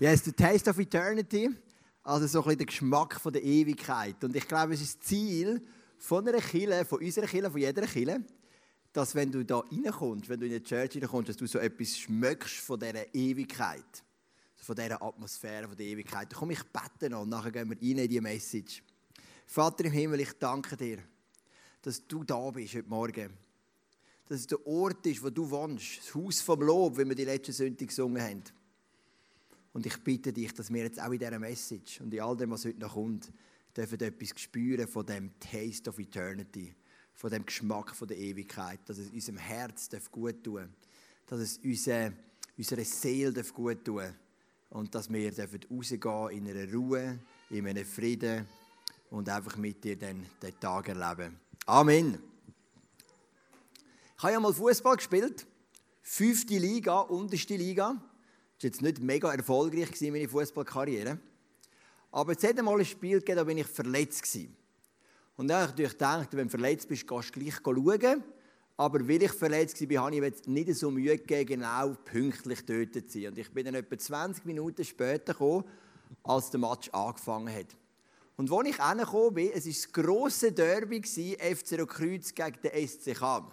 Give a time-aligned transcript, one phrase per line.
[0.00, 1.50] Ja, es ist der Taste of Eternity,
[2.04, 4.22] also so ein bisschen der Geschmack von der Ewigkeit.
[4.22, 5.60] Und ich glaube, es ist das Ziel
[5.98, 8.24] von einer Kille, von unserer Kille, von jeder Kille,
[8.92, 11.98] dass wenn du da reinkommst, wenn du in die Church reinkommst, dass du so etwas
[11.98, 14.04] schmeckst von dieser Ewigkeit,
[14.54, 16.32] von dieser Atmosphäre von der Ewigkeit.
[16.32, 18.84] Da komme ich beten und nachher gehen wir rein in die Message.
[19.46, 20.98] Vater im Himmel, ich danke dir,
[21.82, 23.30] dass du da bist heute Morgen.
[24.26, 27.24] Dass es der Ort ist, wo du wohnst, das Haus vom Lob, wie wir die
[27.24, 28.44] letzte Sünde gesungen haben.
[29.72, 32.50] Und ich bitte dich, dass wir jetzt auch in dieser Message und in all dem,
[32.50, 33.30] was heute noch kommt,
[33.76, 36.74] dürfen etwas spüren von dem Taste of Eternity,
[37.14, 40.68] von dem Geschmack von der Ewigkeit, dass es unserem Herz gut tun
[41.28, 42.14] dass es unsere,
[42.56, 44.14] unserer Seele gut tun
[44.70, 47.18] und dass wir rausgehen in einer Ruhe,
[47.50, 48.46] in einem Frieden
[49.10, 51.38] und einfach mit dir den, den Tag erleben.
[51.66, 52.18] Amen.
[54.16, 55.46] Ich habe ja mal Fußball gespielt,
[56.02, 58.02] fünfte Liga, unterste Liga.
[58.60, 61.18] War jetzt nicht mega erfolgreich, meine Fußballkarriere.
[62.10, 64.22] Aber es hat einmal ein Spiel gegeben, da bin ich verletzt.
[64.22, 64.56] Gewesen.
[65.36, 68.24] Und dann habe ich natürlich gedacht, wenn du verletzt bist, gehst du gleich schauen.
[68.76, 72.94] Aber weil ich verletzt war, habe ich jetzt nicht so Mühe gegeben, genau pünktlich dort
[72.94, 73.28] zu sein.
[73.28, 75.64] Und ich bin dann etwa 20 Minuten später gekommen,
[76.24, 77.76] als der Match angefangen hat.
[78.36, 83.14] Und als ich hergekommen bin, es war das grosse Derby, FC Kreuz gegen den SC
[83.16, 83.52] Cham.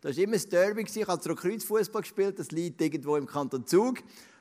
[0.00, 0.82] Das war immer das Derby.
[0.82, 2.38] Ich habe Kreuzfußball gespielt.
[2.38, 3.98] Das liegt irgendwo im Kanton Zug.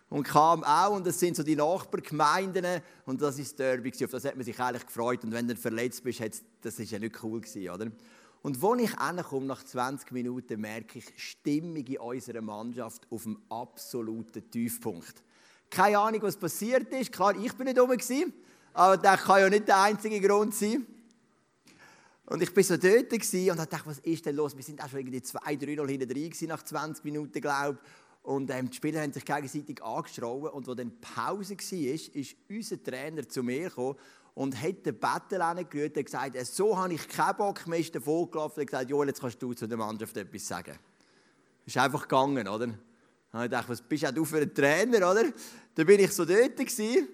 [0.09, 3.91] Und kam auch, und das sind so die Nachbargemeinden, und das ist das Derby.
[4.05, 5.23] Auf das hat man sich eigentlich gefreut.
[5.23, 6.21] Und wenn du verletzt bist,
[6.61, 7.91] das ist ja nicht cool gewesen, oder?
[8.41, 13.37] Und als ich komme, nach 20 Minuten, merke ich Stimmung in unserer Mannschaft auf dem
[13.49, 15.23] absoluten Tiefpunkt.
[15.69, 17.11] Keine Ahnung, was passiert ist.
[17.11, 17.99] Klar, ich bin nicht oben
[18.73, 20.85] aber das kann ja nicht der einzige Grund sein.
[22.29, 24.55] Und ich war so dort und dachte, was ist denn los?
[24.55, 27.89] Wir sind auch schon irgendwie 2-3-0 hinten drin nach 20 Minuten, glaube ich.
[28.23, 30.49] Und ähm, die Spieler haben sich gegenseitig angeschrauben.
[30.49, 33.95] Und als dann Pause war, ist unser Trainer zu mir gekommen
[34.33, 37.95] und hat den Bettel angerührt und gesagt, äh, so habe ich keinen Bock mehr, ist
[37.95, 40.77] davon gelaufen und gesagt, Joel, jetzt kannst du zu der Mannschaft etwas sagen.
[41.65, 42.65] Ist einfach gegangen, oder?
[42.65, 45.23] Und ich dachte, was bist du für ein Trainer, oder?
[45.75, 47.07] Dann bin ich so dort gewesen,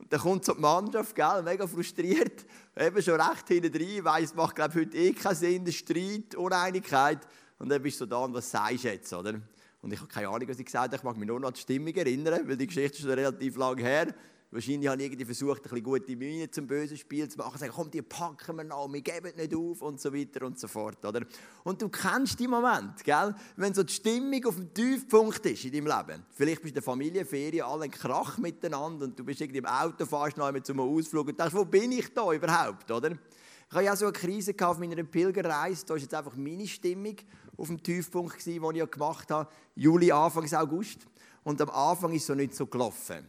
[0.00, 2.46] und dann kommt so die Mannschaft, gell, mega frustriert,
[2.76, 7.18] eben schon recht hinten drin, weiss, macht glaube heute eh keinen Sinn, Streit, Uneinigkeit.
[7.58, 9.34] Und dann bist du da und was sagst du jetzt, oder?
[9.82, 11.54] Und ich habe keine Ahnung, was ich gesagt habe, ich mag mich nur noch an
[11.54, 14.14] die Stimmung erinnern, weil die Geschichte ist schon relativ lange her.
[14.52, 17.56] Wahrscheinlich habe ich irgendwie versucht, ein bisschen gute Miene zum bösen Spiel zu machen.
[17.56, 20.66] Sagen, komm, die packen wir noch, wir geben nicht auf und so weiter und so
[20.66, 21.04] fort.
[21.04, 21.24] Oder?
[21.62, 23.32] Und du kennst die Moment, gell?
[23.54, 26.26] wenn so die Stimmung auf dem Tiefpunkt ist in deinem Leben.
[26.32, 29.66] Vielleicht bist du in der Familienferien, alle ein Krach miteinander und du bist irgendwie im
[29.66, 32.90] Auto, fährst noch einmal zum Ausflug und denkst, wo bin ich da überhaupt?
[32.90, 33.12] Oder?
[33.12, 35.86] Ich hatte ja so eine Krise auf meiner Pilgerreise.
[35.86, 37.14] Da war jetzt einfach meine Stimmung
[37.56, 39.48] auf dem Tiefpunkt, den ich gemacht habe.
[39.76, 41.06] Juli, Anfang August.
[41.44, 43.28] Und am Anfang ist es so nicht so gelaufen.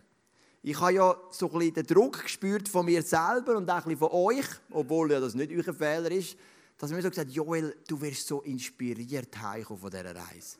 [0.63, 3.83] Ich habe ja so ein bisschen den Druck gespürt von mir selber und auch ein
[3.83, 6.37] bisschen von euch, obwohl ja das nicht euer Fehler ist,
[6.77, 10.57] dass mir so gesagt Joel, du wirst so inspiriert heimkommen von dieser Reise.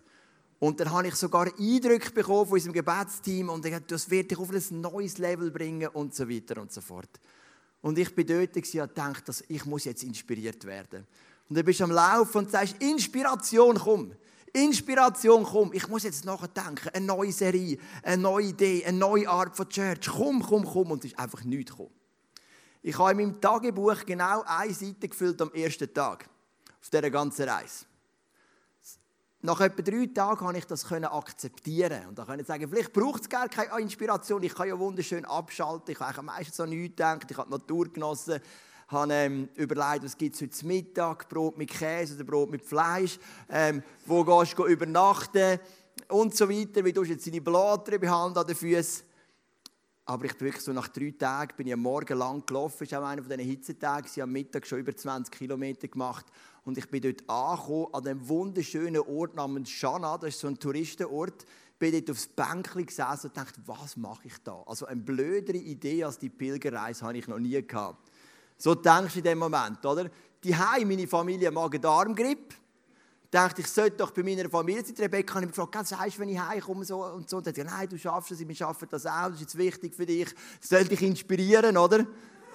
[0.59, 4.37] Und dann habe ich sogar Eindrücke bekommen von unserem Gebetsteam und ich das wird dich
[4.37, 7.19] auf ein neues Level bringen und so weiter und so fort.
[7.81, 11.07] Und ich bin dort und dachte, dass ich muss jetzt inspiriert werden.
[11.49, 14.13] Und dann bist du am Laufen und sagst, Inspiration, komm.
[14.53, 16.89] Inspiration, komm, ich muss jetzt nachdenken.
[16.89, 20.09] Eine neue Serie, eine neue Idee, eine neue Art von Church.
[20.09, 20.91] Komm, komm, komm.
[20.91, 21.91] Und es ist einfach nichts gekommen.
[22.81, 26.27] Ich habe in meinem Tagebuch genau eine Seite gefüllt am ersten Tag.
[26.81, 27.85] Auf dieser ganzen Reise.
[29.43, 32.07] Nach etwa drei Tagen konnte ich das akzeptieren.
[32.07, 34.43] Und dann konnte ich sagen, vielleicht braucht es gar keine Inspiration.
[34.43, 35.93] Ich kann ja wunderschön abschalten.
[35.93, 37.29] Ich habe meistens an nichts gedacht.
[37.29, 38.39] Ich habe die Natur genossen
[38.91, 43.17] habe ähm, überlegt, was gibt es heute Mittag, Brot mit Käse oder Brot mit Fleisch,
[43.49, 45.59] ähm, wo gehst du übernachten?
[46.09, 49.05] Und so weiter, wie du jetzt deine Blätter behandeln an den Füßen.
[50.05, 52.91] Aber ich bin wirklich so nach drei Tagen, bin ich am Morgen lang gelaufen, das
[52.91, 56.25] war auch einer von diesen Hitzetagen, ich habe am Mittag schon über 20 Kilometer gemacht.
[56.63, 60.59] Und ich bin dort angekommen, an dem wunderschönen Ort namens Shana, das ist so ein
[60.59, 61.45] Touristenort,
[61.79, 64.61] bin dort aufs Bänkchen gesessen und dachte, was mache ich da?
[64.65, 68.10] Also eine blödere Idee als die Pilgerreise habe ich noch nie gehabt.
[68.61, 70.07] So denkst du in dem Moment, oder?
[70.43, 72.55] Die Heim, meine Familie Magen-Darm-Grippe.
[73.31, 74.93] Dachte ich, sollte doch bei meiner Familie sein.
[74.99, 77.37] Rebecca hat mich gefragt, was du, wenn ich heimkomme so und so?
[77.37, 79.95] Und hat gesagt, nein, du schaffst es, wir schaffen das auch, das ist jetzt wichtig
[79.95, 80.27] für dich.
[80.59, 82.05] Das soll dich inspirieren, oder?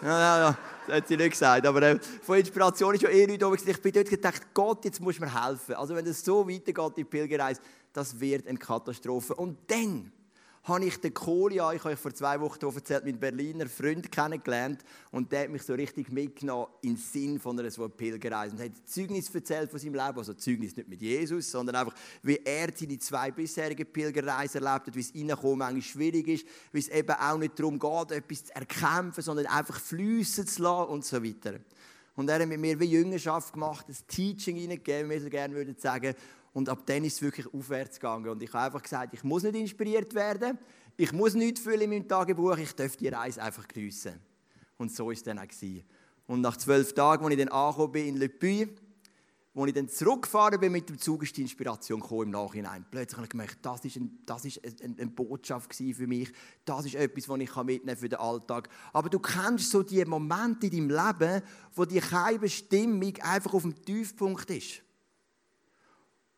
[0.00, 1.66] Ja, ja, ja, das hat sie nicht gesagt.
[1.66, 3.52] Aber äh, von Inspiration ist ja eh nicht da.
[3.52, 5.74] Ich bin dort gedacht, Gott, jetzt muss mir helfen.
[5.74, 7.60] Also wenn es so weitergeht, die Pilgerreise,
[7.92, 9.34] das wird eine Katastrophe.
[9.34, 10.12] Und dann
[10.66, 14.82] habe ich den Kolia, ich habe euch vor zwei Wochen erzählt, mit Berliner Freund kennengelernt
[15.12, 18.62] und der hat mich so richtig mitgenommen in den Sinn von einer so Pilgerreise und
[18.62, 22.68] hat Zeugnis erzählt von seinem Leben, also Zeugnis nicht mit Jesus, sondern einfach, wie er
[22.74, 27.14] seine zwei bisherigen Pilgerreisen erlebt hat, wie es reinkommen manchmal schwierig ist, wie es eben
[27.14, 31.60] auch nicht darum geht, etwas zu erkämpfen, sondern einfach fließen zu lassen und so weiter.
[32.16, 35.54] Und er hat mit mir wie Jüngerschaft gemacht, ein Teaching hineingegeben, wie wir so gerne
[35.54, 36.14] würden sagen.
[36.56, 38.30] Und ab dann ist es wirklich aufwärts gegangen.
[38.30, 40.58] Und ich habe einfach gesagt, ich muss nicht inspiriert werden,
[40.96, 44.14] ich muss nichts fühlen in meinem Tagebuch, ich darf die Reise einfach geniessen.
[44.78, 45.44] Und so war es dann auch.
[46.26, 48.74] Und nach zwölf Tagen, als ich dann angekommen bin in Le Puy,
[49.54, 52.86] als ich dann zurückgefahren bin mit dem Zug, ist die Inspiration im Nachhinein.
[52.90, 56.32] Plötzlich habe ich gemerkt, das ist, ein, ist eine, Botschaft für mich.
[56.64, 58.70] Das ist etwas, was ich mitnehmen für den Alltag.
[58.94, 61.42] Aber du kennst so die Momente in deinem Leben,
[61.74, 64.85] wo die keine Stimmung einfach auf dem Tiefpunkt ist.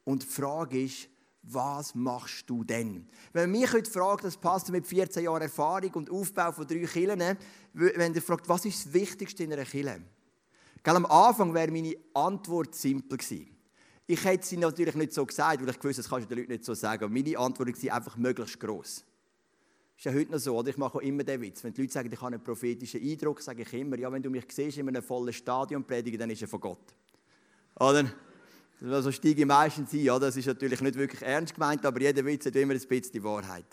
[0.08, 1.06] Und die Frage ist,
[1.43, 3.06] was machst du denn?
[3.34, 6.87] Wenn man mich heute fragt, das passt mit 14 Jahren Erfahrung und Aufbau von drei
[6.87, 7.37] Kirchen,
[7.75, 10.00] wenn ihr fragt, was ist das Wichtigste in einer Kirche?
[10.82, 13.55] am Anfang wäre meine Antwort simpel gewesen.
[14.06, 16.52] Ich hätte sie natürlich nicht so gesagt, weil ich gewusst das kannst du den Leuten
[16.52, 17.05] nicht so sagen.
[17.05, 19.05] Aber meine Antwort war einfach möglichst gross.
[19.94, 20.70] Ist ja heute noch so, oder?
[20.70, 21.62] Ich mache auch immer den Witz.
[21.62, 24.31] Wenn die Leute sagen, ich habe einen prophetischen Eindruck, sage ich immer, ja, wenn du
[24.31, 26.94] mich siehst in einem vollen Stadion predigen, dann ist er von Gott.
[27.78, 28.10] Oder?
[28.80, 30.26] So steige ich meistens ein, oder?
[30.26, 33.22] Das ist natürlich nicht wirklich ernst gemeint, aber jeder Witz hat immer ein bisschen die
[33.25, 33.66] Wahrheit.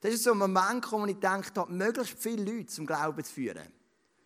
[0.00, 3.66] Das ist so ein Moment, wo ich denke, möglichst viele Leute zum Glauben zu führen.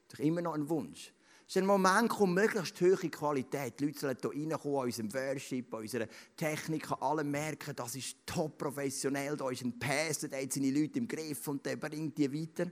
[0.08, 1.12] Das ist immer noch ein Wunsch.
[1.46, 3.80] Es ist ein Moment, wo möglichst hohe Qualität.
[3.80, 6.06] Die Leute sollen hier reinkommen, an unserem Worship, an unserer
[6.36, 10.98] Technik, alle merken, das ist top professionell, da ist ein Pastor, der hat seine Leute
[10.98, 12.70] im Griff und der bringt die weiter.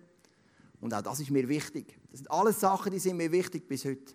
[0.80, 1.98] Und auch das ist mir wichtig.
[2.10, 4.14] Das sind alles Sachen, die sind mir wichtig bis heute.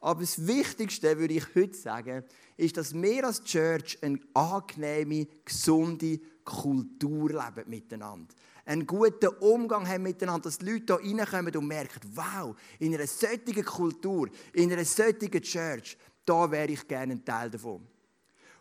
[0.00, 2.24] Aber das Wichtigste, würde ich heute sagen,
[2.56, 8.34] ist, dass wir als Church eine angenehme, gesunde Kultur leben miteinander
[8.68, 13.06] einen guten Umgang haben miteinander, dass die Leute hier reinkommen und merken, wow, in einer
[13.06, 17.86] solchen Kultur, in einer solchen Church, da wäre ich gerne ein Teil davon.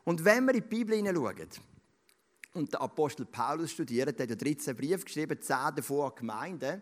[0.05, 1.49] Und wenn wir in die Bibel hineinschauen
[2.53, 6.81] und der Apostel Paulus studiert, der hat 13 Briefe geschrieben, 10 davon an Gemeinden,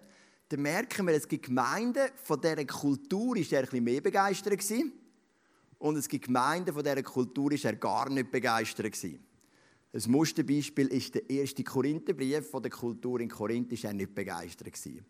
[0.49, 4.93] dann merken wir, es gibt Gemeinden, von deren Kultur ist er bisschen mehr begeistert gewesen,
[5.77, 9.23] und es gibt Gemeinden, von deren Kultur ist er gar nicht begeistert gewesen.
[9.93, 14.73] Ein Musterbeispiel ist der erste Korintherbrief von der Kultur in Korinth, ist er nicht begeistert
[14.73, 15.05] gewesen.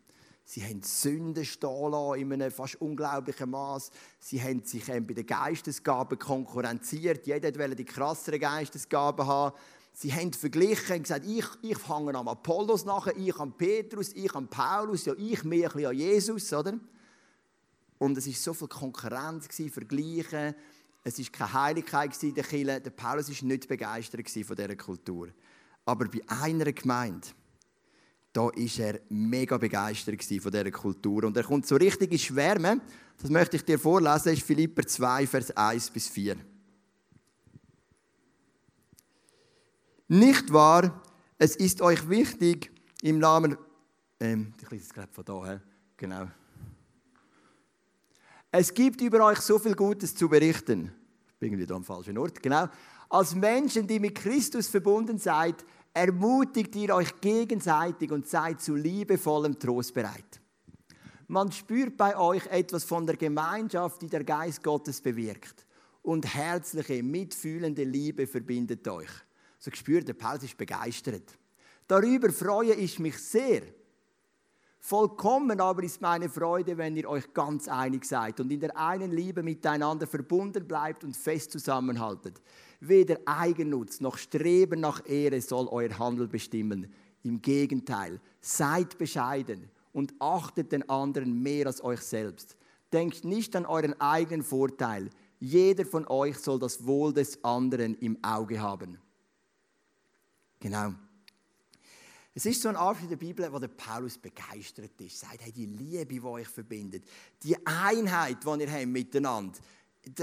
[0.48, 3.90] Sie haben Sünden stehen in einem fast unglaublichen Maß.
[4.20, 7.26] Sie haben sich bei den Geistesgaben konkurrenziert.
[7.26, 9.56] Jeder wollte die krasseren Geistesgaben haben.
[9.98, 14.34] Sie haben verglichen und gesagt, ich, ich fange am Apollos nachher, ich am Petrus, ich
[14.34, 16.78] am Paulus, ja, ich mehr ein an Jesus, oder?
[17.96, 20.54] Und es war so viel Konkurrenz, Vergleichen.
[21.02, 22.78] Es war keine Heiligkeit in der Kirche.
[22.78, 25.28] Der Paulus war nicht begeistert von dieser Kultur.
[25.86, 27.28] Aber bei einer Gemeinde,
[28.34, 31.24] da war er mega begeistert von dieser Kultur.
[31.24, 32.82] Und er kommt so richtig in Schwärme.
[33.16, 34.24] Das möchte ich dir vorlesen.
[34.24, 36.36] Das ist Philipper 2, Vers 1 bis 4.
[40.08, 41.02] Nicht wahr,
[41.36, 42.70] es ist euch wichtig,
[43.02, 43.58] im Namen.
[44.20, 45.60] Ähm, ich lese es gerade von da,
[45.96, 46.28] genau.
[48.52, 50.92] Es gibt über euch so viel Gutes zu berichten.
[51.40, 52.68] Ich bin da am falschen Ort, genau.
[53.08, 59.58] Als Menschen, die mit Christus verbunden seid, ermutigt ihr euch gegenseitig und seid zu liebevollem
[59.58, 60.40] Trost bereit.
[61.26, 65.66] Man spürt bei euch etwas von der Gemeinschaft, die der Geist Gottes bewirkt.
[66.02, 69.10] Und herzliche, mitfühlende Liebe verbindet euch.
[69.66, 71.36] So gespürt, der Paulus ist begeistert.
[71.88, 73.62] Darüber freue ich mich sehr,
[74.78, 79.10] Vollkommen aber ist meine Freude, wenn ihr euch ganz einig seid und in der einen
[79.10, 82.40] Liebe miteinander verbunden bleibt und fest zusammenhaltet.
[82.78, 86.86] Weder Eigennutz noch Streben nach Ehre soll euer Handel bestimmen.
[87.24, 92.56] Im Gegenteil, seid bescheiden und achtet den anderen mehr als euch selbst.
[92.92, 95.10] Denkt nicht an euren eigenen Vorteil.
[95.40, 98.98] Jeder von euch soll das Wohl des anderen im Auge haben.
[100.60, 100.94] Genau.
[102.34, 105.20] Es ist so ein Art in der Bibel, wo der Paulus begeistert ist.
[105.20, 107.04] Sagt, hey, die Liebe, die euch verbindet,
[107.42, 109.58] die Einheit, die ihr habt miteinander,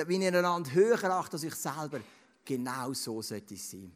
[0.06, 2.00] wenn ihr einander höher achtet als euch selber,
[2.46, 3.92] genau so sollte es sein.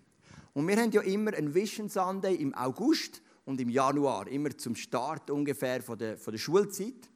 [0.54, 4.76] Und wir haben ja immer einen Vision Sunday im August und im Januar, immer zum
[4.76, 7.12] Start ungefähr von der, von der Schulzeit.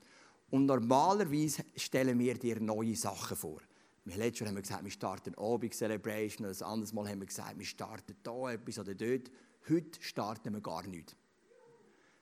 [0.51, 3.59] Und normalerweise stellen wir dir neue Sachen vor.
[4.03, 7.59] Wir Jahr haben wir gesagt, wir starten Abend Celebration, ein anderes Mal haben wir gesagt,
[7.59, 9.29] wir starten da etwas oder dort.
[9.69, 11.15] Heute starten wir gar nichts.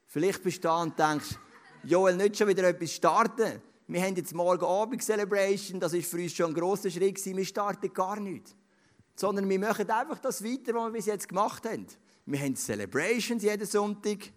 [0.06, 1.38] Vielleicht bist du da und denkst,
[1.84, 3.62] Joel, nicht schon wieder etwas starten.
[3.88, 7.46] Wir haben jetzt morgen Abend Celebration, das ist für uns schon ein grosser Schritt wir
[7.46, 8.56] starten gar nichts.
[9.16, 11.88] Sondern wir machen einfach das weiter, was wir bis jetzt gemacht haben.
[12.26, 14.32] Wir haben Celebrations jeden Sonntag.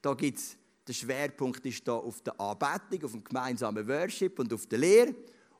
[0.00, 4.66] Da gibt's, der Schwerpunkt ist da auf der Anbetung, auf dem gemeinsamen Worship und auf
[4.66, 5.14] der Lehre.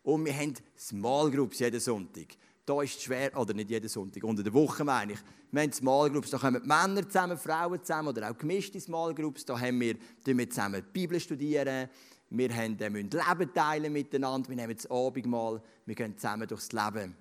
[0.04, 2.36] Und wir haben Small Groups jeden Sonntag.
[2.66, 5.18] Da ist es schwer, oder nicht jeden Sonntag, unter der Woche meine ich.
[5.50, 9.44] Wir haben Small Groups, da kommen Männer zusammen, Frauen zusammen oder auch gemischte Small Groups.
[9.44, 11.88] Da haben wir, wir zusammen die Bibel studieren,
[12.30, 16.72] wir haben, äh, müssen Leben teilen miteinander, wir nehmen das Abendmahl, wir gehen zusammen durchs
[16.72, 17.16] Leben.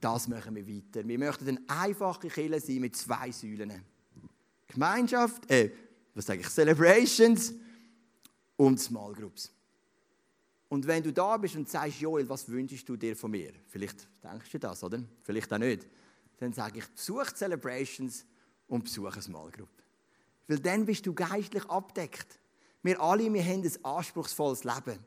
[0.00, 1.06] Das machen wir weiter.
[1.06, 3.82] Wir möchten eine einfache Kirche sein mit zwei Säulen.
[4.68, 5.70] Gemeinschaft, äh,
[6.14, 7.54] was sage ich, Celebrations
[8.56, 9.50] und Small Groups.
[10.68, 13.52] Und wenn du da bist und sagst, Joel, was wünschst du dir von mir?
[13.68, 15.00] Vielleicht denkst du das, oder?
[15.22, 15.86] Vielleicht auch nicht.
[16.38, 18.26] Dann sage ich, besuch Celebrations
[18.66, 19.68] und besuch eine Small Group.
[20.48, 22.40] Weil dann bist du geistlich abdeckt.
[22.82, 24.98] Wir alle, wir haben ein anspruchsvolles Leben.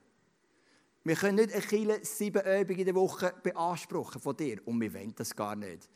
[1.03, 4.65] Wir können nicht eine Kille sieben Übungen in der Woche beanspruchen von dir.
[4.65, 5.89] Und wir wollen das gar nicht.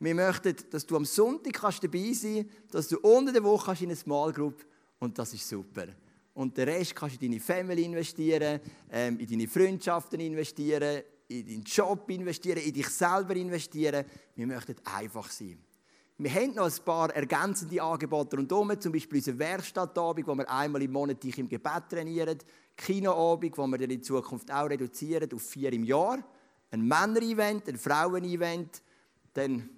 [0.00, 3.86] Wir möchten, dass du am Sonntag dabei sein kannst, dass du unter der Woche in
[3.86, 4.64] eine Small Group
[5.00, 5.86] und das ist super.
[6.38, 8.60] Und den Rest kannst du in deine Family investieren,
[8.92, 14.04] ähm, in deine Freundschaften investieren, in deinen Job investieren, in dich selber investieren.
[14.36, 15.58] Wir möchten einfach sein.
[16.16, 20.80] Wir haben noch ein paar ergänzende Angebote rundherum, zum Beispiel unsere Werkstattabend, wo wir einmal
[20.80, 22.38] im Monat dich im Gebet trainieren,
[22.76, 26.22] Kinoabend, wo wir dann in Zukunft auch reduzieren auf vier im Jahr,
[26.70, 28.80] ein Männer-Event, ein Frauen-Event,
[29.32, 29.68] dann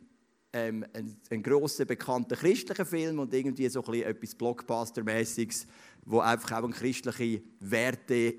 [0.53, 5.67] ähm, ein, ein grosser, bekannter christlicher Film und irgendwie so ein etwas Blockbuster-mäßiges,
[6.05, 8.33] wo einfach auch christliche Werte,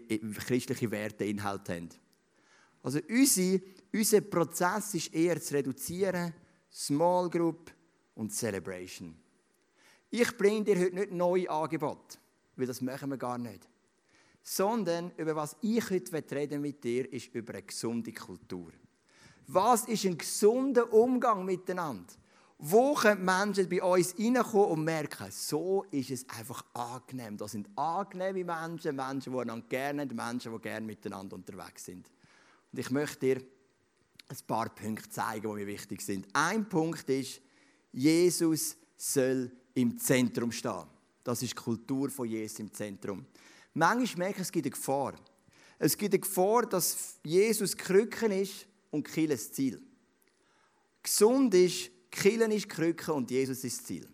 [0.45, 1.89] christliche Werteinhalte haben.
[2.83, 3.61] Also unsere,
[3.93, 6.33] unser Prozess ist eher zu reduzieren,
[6.71, 7.71] Small Group
[8.15, 9.15] und Celebration.
[10.09, 12.17] Ich bringe dir heute nicht neue Angebote,
[12.55, 13.67] weil das machen wir gar nicht.
[14.43, 18.71] Sondern über was ich heute reden mit dir, ist über eine gesunde Kultur.
[19.47, 22.13] Was ist ein gesunder Umgang miteinander?
[22.63, 27.35] Wo können Menschen bei uns reinkommen und merken, so ist es einfach angenehm.
[27.35, 32.07] Das sind angenehme Menschen, Menschen, die einander gerne haben, Menschen, die gerne miteinander unterwegs sind.
[32.71, 33.41] Und ich möchte dir
[34.27, 36.27] ein paar Punkte zeigen, die mir wichtig sind.
[36.33, 37.41] Ein Punkt ist,
[37.91, 40.85] Jesus soll im Zentrum stehen.
[41.23, 43.25] Das ist die Kultur von Jesus im Zentrum.
[43.73, 45.15] Manchmal merke ich, es gibt eine Gefahr.
[45.79, 49.81] Es gibt eine Gefahr, dass Jesus Krücken ist und das Ziel.
[51.01, 54.07] Gesund ist, Killen ist Krücke und Jesus ist das Ziel.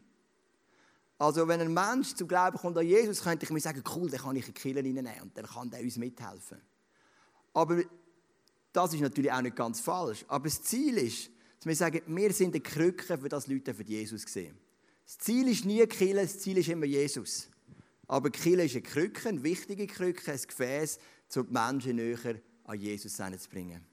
[1.17, 4.21] Also wenn ein Mensch zum Glauben kommt an Jesus, könnte ich mir sagen, cool, dann
[4.21, 6.61] kann ich in die reinnehmen und dann kann der uns mithelfen.
[7.53, 7.81] Aber
[8.71, 10.23] das ist natürlich auch nicht ganz falsch.
[10.27, 13.83] Aber das Ziel ist, dass wir sagen, wir sind die Krücke, für das Leute für
[13.83, 14.55] Jesus sehen.
[15.05, 17.47] Das Ziel ist nie Kirche, das Ziel ist immer Jesus.
[18.07, 20.99] Aber Kirche ist eine Krücke, eine wichtige Krücke, ein Gefäß,
[21.35, 22.35] um die Menschen näher
[22.65, 23.83] an Jesus zu bringen.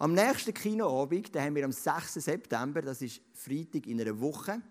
[0.00, 2.14] Am nächsten Kinoabend, den haben wir am 6.
[2.14, 4.62] September, das ist Freitag in einer Woche,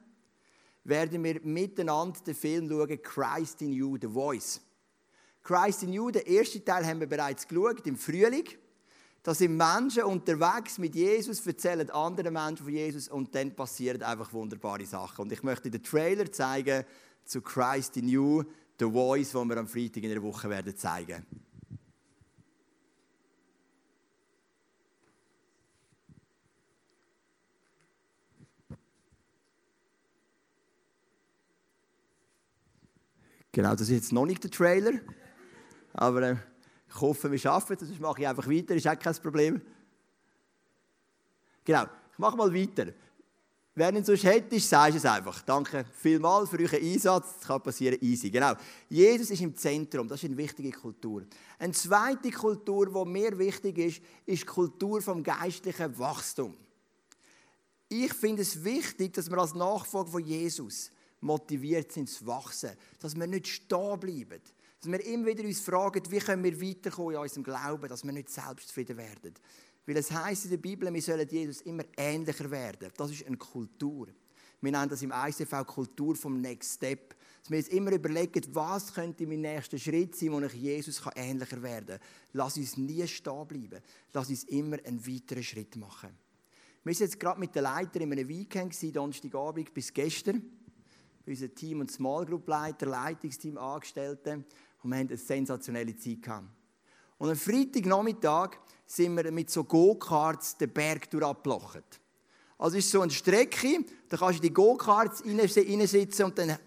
[0.83, 4.59] werden wir miteinander den Film schauen, Christ in You, The Voice.
[5.43, 8.45] Christ in You, den ersten Teil haben wir bereits geschaut, im Frühling.
[9.21, 14.33] Da sind Menschen unterwegs mit Jesus, erzählen anderen Menschen von Jesus und dann passieren einfach
[14.33, 15.21] wunderbare Sachen.
[15.21, 16.83] Und ich möchte den Trailer zeigen
[17.23, 18.45] zu Christ in You,
[18.79, 21.23] The Voice, den wir am Freitag in einer Woche werden zeigen.
[33.59, 34.93] Genau, das ist jetzt noch nicht der Trailer.
[35.91, 36.35] Aber äh,
[36.87, 37.89] ich hoffe, wir schaffen es.
[37.89, 39.61] Sonst mache ich einfach weiter, ist auch kein Problem.
[41.65, 42.93] Genau, ich mache mal weiter.
[43.75, 45.41] Wer ihn sonst hätte, sagst es einfach.
[45.41, 47.33] Danke vielmals für euren Einsatz.
[47.37, 48.31] Das kann passieren, easy.
[48.31, 48.53] Genau.
[48.87, 50.07] Jesus ist im Zentrum.
[50.07, 51.25] Das ist eine wichtige Kultur.
[51.57, 56.55] Eine zweite Kultur, die mir wichtig ist, ist die Kultur vom geistlichen Wachstum.
[57.89, 62.71] Ich finde es wichtig, dass wir als Nachfolger von Jesus motiviert sind zu wachsen.
[62.99, 64.41] Dass wir nicht stehen bleiben.
[64.79, 68.11] Dass wir immer wieder uns fragen, wie können wir weiterkommen in unserem Glauben, dass wir
[68.11, 69.33] nicht selbstzufrieden werden.
[69.85, 72.91] Weil es heißt in der Bibel, wir sollen Jesus immer ähnlicher werden.
[72.95, 74.07] Das ist eine Kultur.
[74.61, 77.15] Wir nennen das im ICV Kultur vom Next Step.
[77.41, 81.61] Dass wir uns immer überlegen, was könnte mein nächster Schritt sein, wo ich Jesus ähnlicher
[81.61, 82.07] werden kann.
[82.33, 83.81] Lass uns nie stehen bleiben.
[84.13, 86.09] Lass uns immer einen weiteren Schritt machen.
[86.83, 90.41] Wir waren jetzt gerade mit den Leitern in einem Weekend, Donnerstagabend bis gestern
[91.29, 94.43] unser Team und Small Group Leiter, Leitungsteam, Angestellte
[94.83, 96.47] und wir haben eine sensationelle Zeit gehabt.
[97.17, 101.99] Und am Freitagnachmittag sind wir mit so Go-Karts den Berg durchgeplocht.
[102.57, 106.57] Also ist so eine Strecke, da kannst du in die Go-Karts reinsitzen und dann,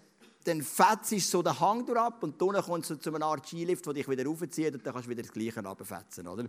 [0.43, 3.93] dann fetzt so den Hang durch und dann kommst du zu einer Art Skilift, der
[3.93, 6.47] dich wieder raufzieht und dann kannst du wieder das Gleiche runterfetzen, oder?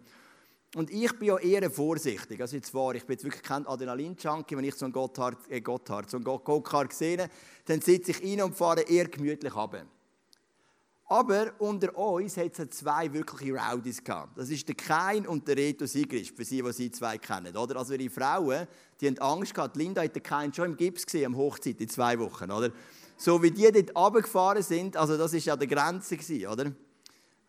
[0.74, 2.40] Und ich bin ja eher vorsichtig.
[2.40, 4.56] Also jetzt war, ich bin jetzt wirklich kein Adrenalin-Junkie.
[4.56, 7.30] Wenn ich so einen Gotthard, äh Gotthard, so einen Go-Kart sehe,
[7.66, 9.86] dann sitze ich rein und fahre eher gemütlich runter.
[11.06, 14.38] Aber unter uns hat es zwei wirkliche Rowdies gehabt.
[14.38, 17.54] Das ist der Kain und der Reto Sigrist, für sie, die sie zwei kennen.
[17.56, 17.76] Oder?
[17.76, 18.66] Also ihre Frauen,
[19.00, 19.76] die haben Angst gehabt.
[19.76, 22.50] Linda hat den Kain schon im Gips gesehen, am Hochzeit, in zwei Wochen.
[22.50, 22.70] Oder?
[23.16, 26.72] So wie die dort runtergefahren sind, also das war ja der Grenze, gewesen, oder?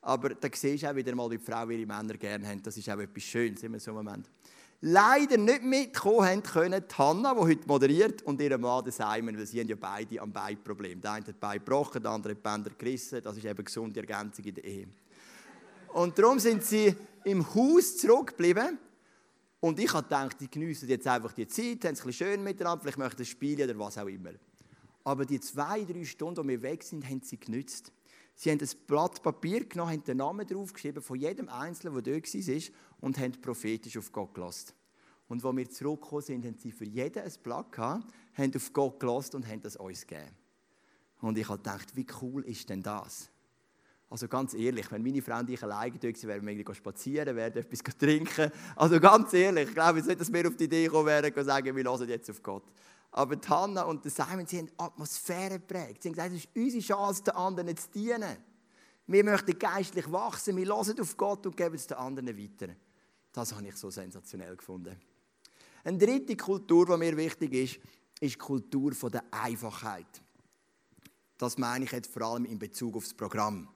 [0.06, 2.62] Aber da siehst du auch wieder mal, wie die Frauen ihre Männer gerne haben.
[2.62, 4.30] Das ist auch etwas Schönes in so Moment.
[4.82, 9.62] Leider nicht mitkommen können die Hanna, die heute moderiert, und ihr Mann, Simon, weil sie
[9.62, 11.02] haben ja beide am Beinproblem.
[11.02, 13.20] Der eine hat Bein gebrochen, der andere hat Bänder gerissen.
[13.24, 14.88] Das ist eben gesunde Ergänzung in der Ehe.
[15.94, 18.78] Und darum sind sie im Haus zurückgeblieben.
[19.60, 22.44] Und ich habe gedacht, die geniessen jetzt einfach die Zeit, haben es ein bisschen schön
[22.44, 24.34] miteinander, vielleicht möchten sie spielen oder was auch immer.
[25.04, 27.92] Aber die zwei, drei Stunden, die wir weg sind, haben sie genützt.
[28.36, 32.34] Sie haben ein Blatt Papier genommen, haben den Namen draufgeschrieben von jedem Einzelnen, der dort
[32.34, 32.62] war,
[33.00, 34.74] und haben prophetisch auf Gott gelassen.
[35.28, 39.00] Und als wir zurückgekommen sind, haben sie für jeden ein Blatt gehabt, haben auf Gott
[39.00, 40.32] gelassen und haben das uns gegeben.
[41.22, 43.30] Und ich habe gedacht, wie cool ist denn das?
[44.10, 47.54] Also ganz ehrlich, wenn meine Frau und ich alleine dort wären, wären wir spazieren, wären
[47.54, 48.52] etwas trinken.
[48.76, 51.76] Also ganz ehrlich, ich glaube nicht, dass wir auf die Idee kommen wären, zu sagen,
[51.76, 52.64] wir hören jetzt auf Gott.
[53.12, 56.04] Aber die Hannah und der Simon, sie haben Atmosphäre geprägt.
[56.04, 58.38] Sie haben gesagt, es ist unsere Chance, den anderen zu dienen.
[59.08, 62.74] Wir möchten geistlich wachsen, wir hören auf Gott und geben es den anderen weiter.
[63.32, 64.96] Das habe ich so sensationell gefunden.
[65.84, 67.80] Eine dritte Kultur, die mir wichtig ist,
[68.20, 70.22] ist die Kultur der Einfachheit.
[71.38, 73.68] Das meine ich jetzt vor allem in Bezug auf das Programm.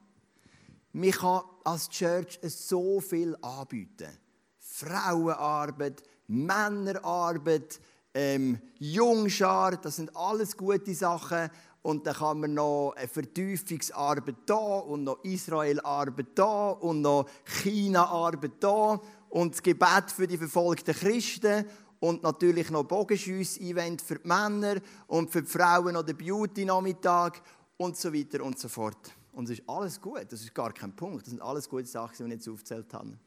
[0.92, 4.10] Man kann als Church so viel anbieten.
[4.58, 7.80] Frauenarbeit, Männerarbeit,
[8.14, 11.50] ähm, Jungschar, das sind alles gute Sachen.
[11.82, 17.26] Und dann kann man noch eine Vertiefungsarbeit da und noch Israelarbeit da und noch
[17.62, 19.00] China-Arbeit da
[19.30, 21.64] und das Gebet für die verfolgten Christen
[22.00, 24.76] und natürlich noch Bogenschüss-Event für die Männer
[25.06, 27.40] und für die Frauen noch der Beauty-Nachmittag
[27.78, 29.12] und so weiter und so fort.
[29.32, 31.22] Und es ist alles gut, das ist gar kein Punkt.
[31.22, 33.18] Das sind alles gute Sachen, die wir jetzt aufgezählt haben.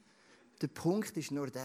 [0.62, 1.64] Der Punkt ist nur der,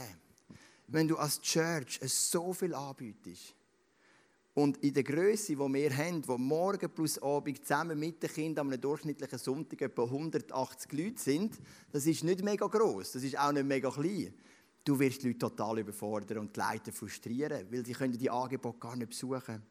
[0.88, 3.54] wenn du als Church so viel anbietest
[4.54, 8.66] und in der Größe, die wir haben, wo morgen plus Abend zusammen mit den Kindern
[8.66, 11.58] an einem durchschnittlichen Sonntag etwa 180 Leute sind,
[11.92, 14.34] das ist nicht mega groß, das ist auch nicht mega klein.
[14.84, 18.78] Du wirst die Leute total überfordern und die Leiter frustrieren, weil sie können die Angebote
[18.78, 19.62] gar nicht besuchen.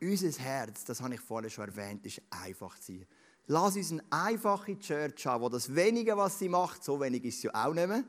[0.00, 3.06] Unser Herz, das habe ich vorhin schon erwähnt, ist einfach zu sein.
[3.46, 7.40] Lass uns eine einfache Church haben, wo das Wenige, was sie macht, so wenig ist
[7.40, 8.04] sie auch nicht mehr,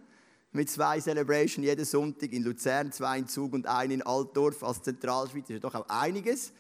[0.56, 4.82] mit zwei Celebrations jeden Sonntag in Luzern, zwei in Zug und einen in Altdorf als
[4.82, 5.50] Zentralschweiz.
[5.50, 6.54] Ist doch auch einiges.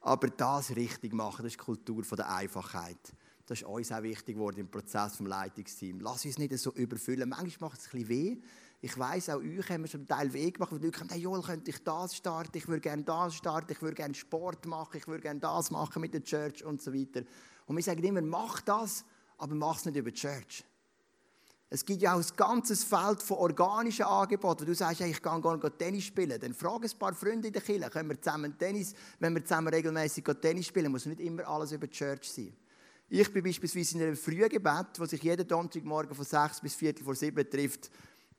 [0.00, 2.98] Aber das richtig machen, das ist die Kultur der Einfachheit.
[3.46, 6.00] Das ist uns auch wichtig geworden im Prozess vom Leitungsteam.
[6.00, 7.28] Lass uns nicht so überfüllen.
[7.28, 8.36] Manchmal macht es ein bisschen weh.
[8.80, 11.20] Ich weiß auch euch haben wir schon einen Teil Weg gemacht, die Leute sagen, hey
[11.20, 14.98] Joel, könnte ich das starten, ich würde gerne das starten, ich würde gerne Sport machen,
[14.98, 17.22] ich würde gerne das machen mit der Church und so weiter.
[17.64, 19.04] Und wir sagen immer, mach das,
[19.38, 20.64] aber mach es nicht über die Church.
[21.68, 24.60] Es gibt ja auch ein ganzes Feld von organischen Angeboten.
[24.60, 27.48] Wenn du sagst, hey, ich kann gar nicht Tennis spielen, dann frag ein paar Freunde
[27.48, 31.20] in der Kirche, können wir zusammen Tennis, wenn wir zusammen regelmäßig Tennis spielen, muss nicht
[31.20, 32.52] immer alles über die Church sein.
[33.08, 37.04] Ich bin beispielsweise in einem frühen Gebet, wo sich jeden Donnerstagmorgen von 6 bis Viertel
[37.04, 37.90] vor 7 trifft,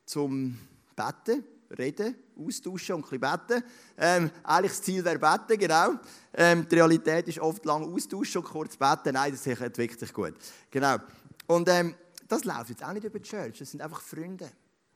[0.05, 0.57] zum
[0.95, 1.43] Betten,
[1.77, 3.63] Reden, Austauschen und ein bisschen beten.
[3.97, 5.95] Ähm, eigentlich das Ziel wäre beten, genau.
[6.33, 9.13] Ähm, die Realität ist oft lang austauschen und kurz beten.
[9.13, 10.33] Nein, das entwickelt sich gut.
[10.71, 10.97] Genau.
[11.47, 11.95] Und ähm,
[12.27, 14.49] das läuft jetzt auch nicht über die Church, das sind einfach Freunde.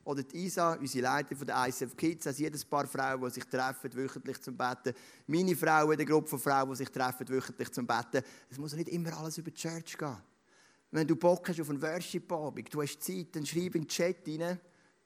[0.04, 3.44] Oder die Isa, unsere Leiterin von der ICF Kids, also jedes Paar Frauen, die sich
[3.44, 4.94] treffen, wöchentlich zum Betten.
[5.28, 8.22] Meine Frauen, eine Gruppe von Frauen, die sich treffen, wöchentlich zum Betten.
[8.50, 10.16] Es muss nicht immer alles über die Church gehen.
[10.90, 14.26] Wenn du Bock hast auf einen Worship-Abend, du hast Zeit, dann schreib in den Chat
[14.26, 14.60] rein.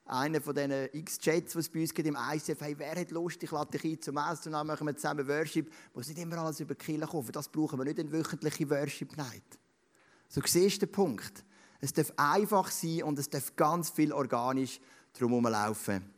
[0.06, 3.42] Einer von diesen X-Chats, die es bei uns gibt im ICF, hey, wer hat Lust,
[3.42, 5.70] ich lade dich ein zum Essen und dann machen wir zusammen Worship.
[5.94, 9.58] Muss nicht immer alles über die Kirche kommen, das brauchen wir nicht eine wöchentliche Worship-Night.
[10.28, 11.44] So siehst du den Punkt.
[11.80, 14.80] Es darf einfach sein und es darf ganz viel organisch
[15.12, 16.10] drum laufen.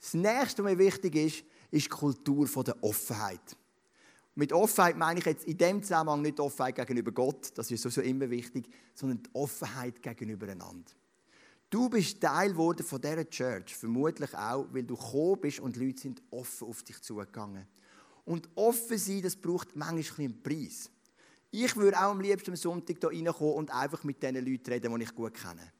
[0.00, 3.56] Das nächste, was mir wichtig ist, ist die Kultur der Offenheit.
[4.34, 8.00] Mit Offenheit meine ich jetzt in dem Zusammenhang nicht Offenheit gegenüber Gott, das ist sowieso
[8.00, 10.90] immer wichtig, sondern die Offenheit gegenüber einander.
[11.68, 16.00] Du bist Teil geworden von dieser Church, vermutlich auch, weil du gekommen bist und Leute
[16.00, 17.66] sind offen auf dich zugegangen.
[18.24, 20.90] Und offen sein, das braucht manchmal einen Preis.
[21.54, 24.98] Ich würde auch am liebsten am Sonntag hier reinkommen und einfach mit den Leuten reden,
[24.98, 25.70] die ich gut kenne.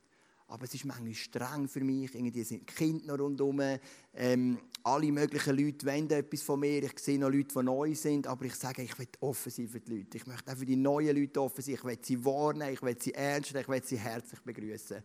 [0.49, 2.15] Aber es ist manchmal streng für mich.
[2.15, 3.79] Irgendwie sind Kinder noch rundherum.
[4.13, 6.83] Ähm, alle möglichen Leute wollen etwas von mir.
[6.83, 8.27] Ich sehe noch Leute, die neu sind.
[8.27, 10.19] Aber ich sage, ich will offen sein für die Leute.
[10.19, 11.77] Ich möchte auch für die neuen Leute offen sein.
[11.77, 15.03] Ich will sie warnen, ich will sie ernst ich will sie herzlich begrüßen.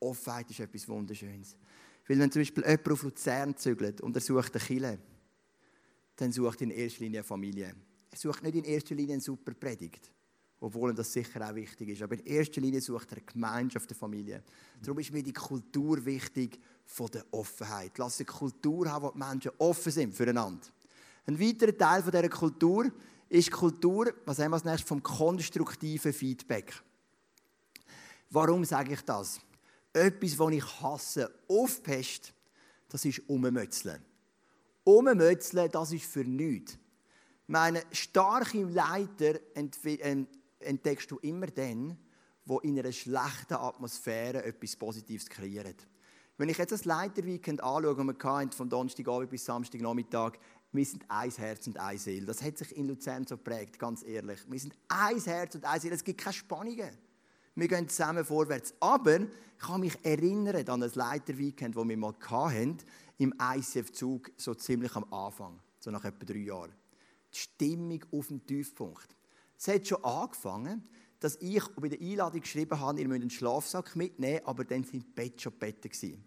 [0.00, 1.56] Offenheit ist etwas Wunderschönes.
[2.06, 4.98] Weil wenn zum Beispiel jemand auf Luzern zügelt und er sucht eine Kille,
[6.16, 7.74] dann sucht in erster Linie eine Familie.
[8.14, 10.10] Sucht nicht in erster Linie eine super Predigt,
[10.58, 12.02] obwohl das sicher auch wichtig ist.
[12.02, 14.42] Aber in erster Linie sucht er Gemeinschaft der Familie.
[14.82, 17.96] Darum ist mir die Kultur wichtig von der Offenheit.
[17.98, 20.66] Lass eine Kultur haben, wo die Menschen offen sind füreinander.
[21.26, 22.90] Ein weiterer Teil dieser Kultur
[23.28, 26.74] ist die Kultur, was haben wir als nächstes, vom konstruktiven Feedback.
[28.30, 29.40] Warum sage ich das?
[29.92, 31.32] Etwas, was ich hasse,
[31.82, 32.32] Pest,
[32.88, 34.04] das ist Ummötzeln.
[34.84, 36.78] Ummötzeln, das ist für nichts.
[37.50, 41.98] Meine starke Leiter entdeckst du immer dann,
[42.44, 45.84] wo in einer schlechten Atmosphäre etwas Positives kreiert.
[46.38, 50.34] Wenn ich jetzt das Leiterweekend anschaue, das wir hatten, von Donnerstagabend bis Samstagnachmittag,
[50.70, 52.26] wir sind ein Herz und eine Seele.
[52.26, 54.38] Das hat sich in Luzern so geprägt, ganz ehrlich.
[54.48, 55.96] Wir sind ein Herz und eine Seele.
[55.96, 56.96] Es gibt keine Spannungen.
[57.56, 58.74] Wir gehen zusammen vorwärts.
[58.78, 62.78] Aber ich kann mich erinnern an ein Leiterweekend, das wir mal hatten,
[63.18, 66.79] im ICF-Zug, so ziemlich am Anfang, so nach etwa drei Jahren.
[67.32, 69.16] Die Stimmung auf dem Tiefpunkt.
[69.58, 70.88] Es hat schon angefangen,
[71.20, 75.04] dass ich bei der Einladung geschrieben habe, ihr müsst einen Schlafsack mitnehmen, aber dann sind
[75.04, 76.24] die Betten schon Betten gewesen.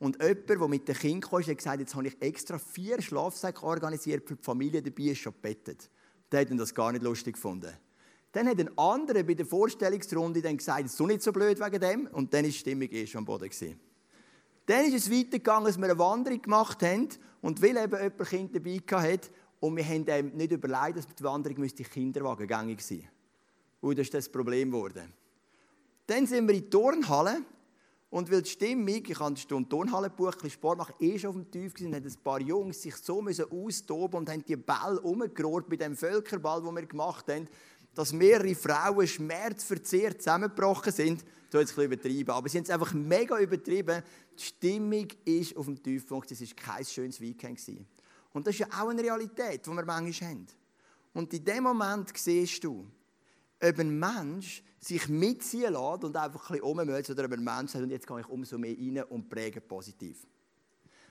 [0.00, 3.62] Und jemand, der mit dem Kind kam, hat gesagt, jetzt habe ich extra vier Schlafsäcke
[3.62, 5.88] organisiert für die Familie, dabei ist schon bettet.
[6.32, 7.72] Der hat das gar nicht lustig gefunden.
[8.32, 11.80] Dann hat ein anderer bei der Vorstellungsrunde dann gesagt, es ist nicht so blöd wegen
[11.80, 12.06] dem.
[12.08, 13.48] Und dann war die Stimmung eh schon am Boden.
[13.48, 13.78] Gewesen.
[14.66, 17.08] Dann ist es weitergegangen, dass wir eine Wanderung gemacht haben.
[17.42, 19.28] Und weil eben jemand Kind dabei hatte,
[19.62, 23.08] und wir haben ihm nicht überlegt, dass die Wanderung müsste Kinderwagen gängig sein.
[23.80, 25.12] Und das ist das Problem geworden.
[26.04, 27.42] Dann sind wir in die Turnhalle
[28.10, 31.36] und weil die Stimmung, ich habe eine Stunde Turnhalle gebucht, Sport machen, eh schon auf
[31.36, 35.00] dem Tief gewesen, haben ein paar Jungs sich so müssen austoben und haben die Bälle
[35.00, 37.46] umgerührt bei dem Völkerball, den wir gemacht haben,
[37.94, 41.24] dass mehrere Frauen schmerzverzehrt zusammengebrochen sind.
[41.50, 44.02] Das ist ein übertrieben, aber sie haben es einfach mega übertrieben.
[44.36, 47.58] Die Stimmung ist auf dem Tiefpunkt, es war kein schönes Weekend.
[47.58, 47.86] Gewesen.
[48.32, 50.46] Und das ist ja auch eine Realität, die wir manchmal haben.
[51.14, 52.86] Und in dem Moment siehst du,
[53.62, 57.72] ob ein Mensch sich mitziehen lässt und einfach ein bisschen rummögt, oder ob ein Mensch
[57.72, 60.26] sagt, und jetzt gehe ich umso mehr rein und präge positiv.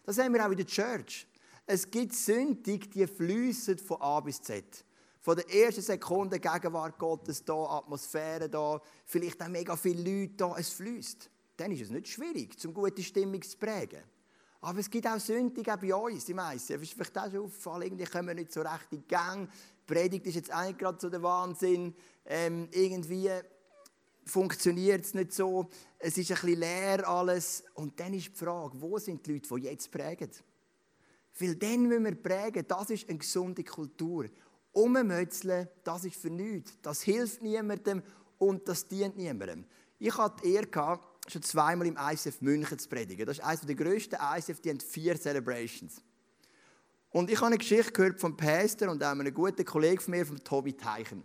[0.04, 1.28] Das haben wir auch in der Church.
[1.66, 4.84] Es gibt Sündig, die fließen von A bis Z.
[5.22, 10.56] Von der ersten Sekunde Gegenwart Gottes da, Atmosphäre da, vielleicht auch mega viele Leute da,
[10.58, 11.30] es fließt.
[11.58, 14.02] Dann ist es nicht schwierig, zum gute Stimmung zu prägen.
[14.62, 16.74] Aber es gibt auch Sündig auch bei uns, die meisten.
[16.74, 19.50] Es ist vielleicht auch schon auffallen, irgendwie kommen wir nicht so recht in Gang.
[19.50, 21.96] Die Predigt ist jetzt eigentlich gerade so der Wahnsinn.
[22.26, 23.30] Ähm, irgendwie
[24.24, 25.68] funktioniert es nicht so.
[25.98, 27.64] Es ist ein bisschen leer alles.
[27.74, 30.30] Und dann ist die Frage, wo sind die Leute, die jetzt prägen?
[31.40, 34.26] Weil dann müssen wir prägen, das ist eine gesunde Kultur.
[34.74, 36.78] Ummötzeln, das ist für nichts.
[36.84, 38.04] Das hilft niemandem
[38.38, 39.66] und das dient niemandem.
[39.98, 43.26] Ich hatte die Ehre, schon zweimal im ICF München zu predigen.
[43.26, 46.02] Das ist eines der grössten ICF, die haben vier Celebrations.
[47.12, 50.26] Und ich habe eine Geschichte gehört vom Pastor und auch einem guten Kollegen von mir,
[50.26, 51.24] von Tobi Teichen.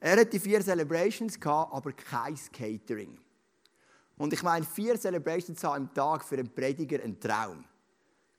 [0.00, 3.18] Er hat die vier Celebrations gehabt, aber kein Catering.
[4.16, 7.64] Und ich meine, vier Celebrations am Tag für einen Prediger ein Traum.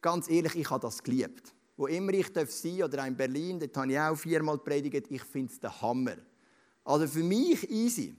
[0.02, 1.54] Ganz ehrlich, ich habe das geliebt.
[1.78, 5.08] Wo immer ich sein darf, oder auch in Berlin, dort habe ich auch viermal predigt,
[5.10, 6.18] ich finde es der Hammer.
[6.84, 8.16] Also für mich easy,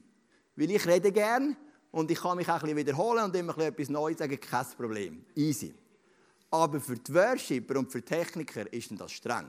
[0.55, 1.55] weil ich rede gern
[1.95, 5.25] und ich kann mich auch ein wiederholen und immer etwas Neues sagen, kein Problem.
[5.33, 5.73] Easy.
[6.51, 9.47] Aber für die Worshipper und für die Techniker ist das streng.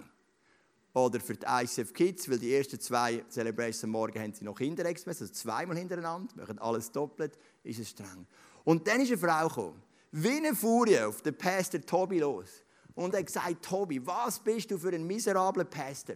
[0.94, 4.86] Oder für die ICF Kids, weil die ersten zwei Celebrations Morgen haben sie noch Kinder
[4.86, 8.28] also zweimal hintereinander, machen alles doppelt, ist es streng.
[8.62, 9.82] Und dann ist eine Frau gekommen,
[10.12, 12.62] wie eine Furie auf den Pastor Tobi los.
[12.94, 16.14] Und er hat gesagt, Tobi, was bist du für ein miserabler Pastor?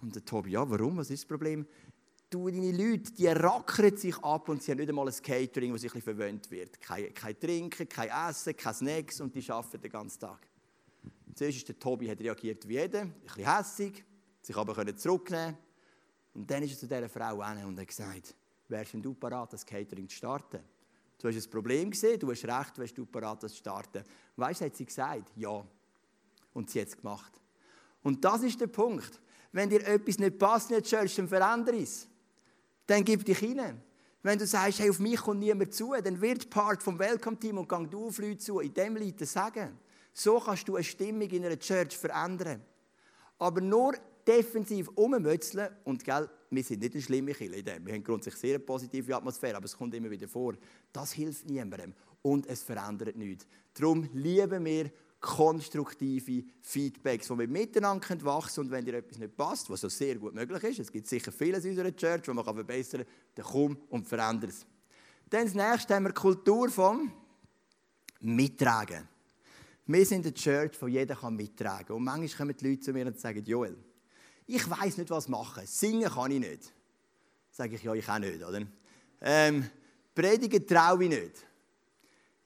[0.00, 0.96] Und der Tobi, ja, warum?
[0.98, 1.66] Was ist das Problem?
[2.30, 5.82] Du, deine Leute, die rackern sich ab und sie haben nicht einmal ein Catering, das
[5.82, 6.80] sich verwöhnt wird.
[6.80, 10.46] Kein, kein Trinken, kein Essen, kein Snacks und die arbeiten den ganzen Tag.
[11.34, 14.04] Zuerst ist der Tobi hat reagiert wie jeder, ein bisschen hässig,
[14.40, 15.56] sich aber zurücknehmen
[16.34, 18.34] Und dann ist er zu dieser Frau hin und hat gesagt,
[18.68, 20.60] wärst denn du parat, das Catering zu starten?
[21.18, 24.04] Du hast ein Problem gesehen, du hast recht, wärst du parat, das zu starten.
[24.36, 25.64] weißt du, hat sie gesagt, ja.
[26.52, 27.32] Und sie hat es gemacht.
[28.02, 29.20] Und das ist der Punkt.
[29.50, 32.08] Wenn dir etwas nicht passt der Church, dann verändere es
[32.86, 33.80] dann gib dich hinein.
[34.22, 37.68] Wenn du sagst, hey, auf mich kommt niemand zu, dann wird Part vom Welcome-Team und
[37.68, 39.78] gang du auf Leute zu, in dem Leuten sagen.
[40.12, 42.62] So kannst du eine Stimmung in einer Church verändern.
[43.38, 43.94] Aber nur
[44.26, 48.60] defensiv ummützeln und gell, wir sind nicht eine schlimme Kirche Wir haben grundsätzlich sehr eine
[48.60, 50.54] positive Atmosphäre, aber es kommt immer wieder vor.
[50.92, 51.92] Das hilft niemandem
[52.22, 53.46] und es verändert nichts.
[53.74, 54.90] Darum lieben wir
[55.24, 58.60] konstruktive Feedbacks, wo wir miteinander wachsen.
[58.60, 61.32] Und wenn dir etwas nicht passt, was so sehr gut möglich ist, es gibt sicher
[61.32, 64.66] vieles in unserer Church, was man verbessern kann, dann komm und verändere es.
[65.30, 67.10] Dann das nächste haben wir die Kultur vom
[68.20, 69.08] Mittragen.
[69.86, 71.96] Wir sind eine Church, wo jeder mittragen kann.
[71.96, 73.76] Und manchmal kommen die Leute zu mir und sagen, Joel,
[74.46, 75.66] ich weiß nicht, was machen.
[75.66, 76.72] Singen kann ich nicht.
[77.50, 78.60] Sage ich, ja, ich auch nicht, oder?
[79.22, 79.70] Ähm,
[80.14, 81.46] predigen traue ich nicht.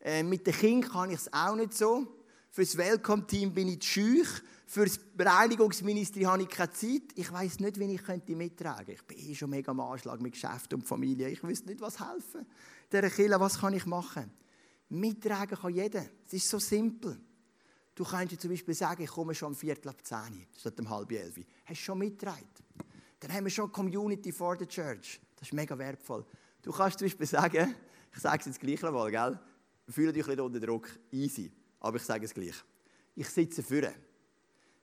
[0.01, 2.18] Ähm, mit den Kindern kann ich es auch nicht so.
[2.59, 4.27] Für das Welcome-Team bin ich schüch.
[4.67, 7.03] Für das Reinigungsministerium habe ich keine Zeit.
[7.15, 8.93] Ich weiß nicht, wie ich könnte mittragen könnte.
[8.95, 11.29] Ich bin eh schon mega am Anschlag mit Geschäft und Familie.
[11.29, 12.45] Ich wüsste nicht, was helfen.
[12.91, 14.33] Der Kille, was kann ich machen?
[14.89, 16.05] Mittragen kann jeder.
[16.27, 17.21] Es ist so simpel.
[17.95, 20.19] Du könntest zum Beispiel sagen, ich komme schon am Viertel ab 10
[20.59, 21.37] statt um halb elf.
[21.65, 22.49] Hast du schon mitgetragen?
[23.21, 25.21] Dann haben wir schon Community for the Church.
[25.37, 26.27] Das ist mega wertvoll.
[26.63, 27.77] Du kannst zum Beispiel sagen,
[28.13, 29.39] ich sage es jetzt gleich einmal, gell?
[29.89, 30.89] Fühle dich nicht unter Druck.
[31.13, 31.53] Easy.
[31.81, 32.57] Aber ich sage es gleich.
[33.15, 33.95] Ich sitze vorne.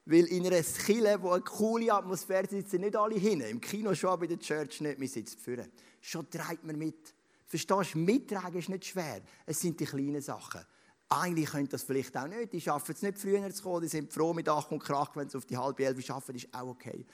[0.05, 3.41] Weil in einer Kille, wo eine coole Atmosphäre sitzen nicht alle hin.
[3.41, 4.99] Im Kino schon, bei der Church nicht.
[4.99, 5.69] Wir sitzen vorne.
[5.99, 7.13] Schon treibt man mit.
[7.47, 7.97] Verstehst du?
[7.97, 9.21] Mittragen ist nicht schwer.
[9.45, 10.61] Es sind die kleinen Sachen.
[11.09, 12.53] Eigentlich können das vielleicht auch nicht.
[12.53, 13.81] Die schaffen es nicht früher zu kommen.
[13.81, 16.53] Die sind froh mit Ach und Krach, wenn sie auf die halbe Elf schaffen, ist
[16.53, 17.05] auch okay.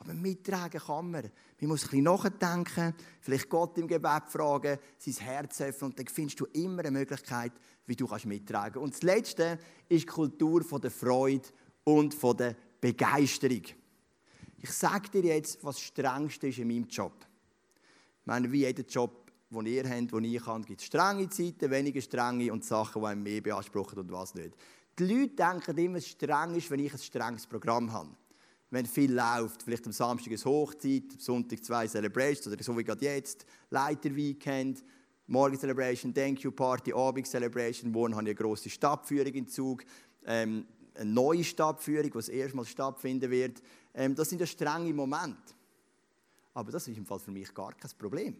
[0.00, 1.30] Aber mittragen kann man.
[1.60, 6.06] Man muss ein bisschen nachdenken, vielleicht Gott im Gebet fragen, sein Herz öffnen und dann
[6.06, 7.52] findest du immer eine Möglichkeit,
[7.86, 8.84] wie du mittragen kannst.
[8.84, 9.58] Und das Letzte
[9.88, 11.48] ist die Kultur der Freude
[11.84, 13.62] und der Begeisterung.
[14.62, 17.14] Ich sage dir jetzt, was das Strengste ist in meinem Job.
[18.20, 21.70] Ich meine, wie jeder Job die ihr habt, die ich habe, gibt es strenge Zeiten,
[21.70, 24.54] weniger strenge und Sachen, die einem mehr beanspruchen und was nicht.
[24.98, 28.10] Die Leute denken immer, es streng ist, wenn ich ein strenges Programm habe.
[28.70, 32.84] Wenn viel läuft, vielleicht am Samstag eine Hochzeit, am Sonntag zwei Celebrations oder so wie
[32.84, 34.84] gerade jetzt, Leiter-Weekend,
[35.26, 39.84] Morgen Celebration, Thank You Party, Abend Celebration, morgen habe ich eine grosse Stadtführung in Zug,
[40.26, 43.62] ähm, eine neue Stadtführung, die das stattfinden wird.
[43.94, 45.54] Ähm, das sind ja strenge Momente.
[46.52, 48.36] Aber das ist im Fall für mich gar kein Problem.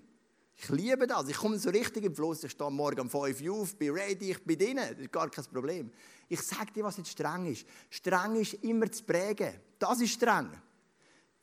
[0.62, 1.26] Ich liebe das.
[1.26, 2.44] Ich komme so richtig im Fluss.
[2.44, 4.76] Ich stehe morgen um 5 Uhr auf, bin ready, ich bin drin.
[4.76, 5.90] Das ist gar kein Problem.
[6.28, 7.64] Ich sage dir, was jetzt streng ist.
[7.88, 9.54] Streng ist immer zu prägen.
[9.78, 10.50] Das ist streng.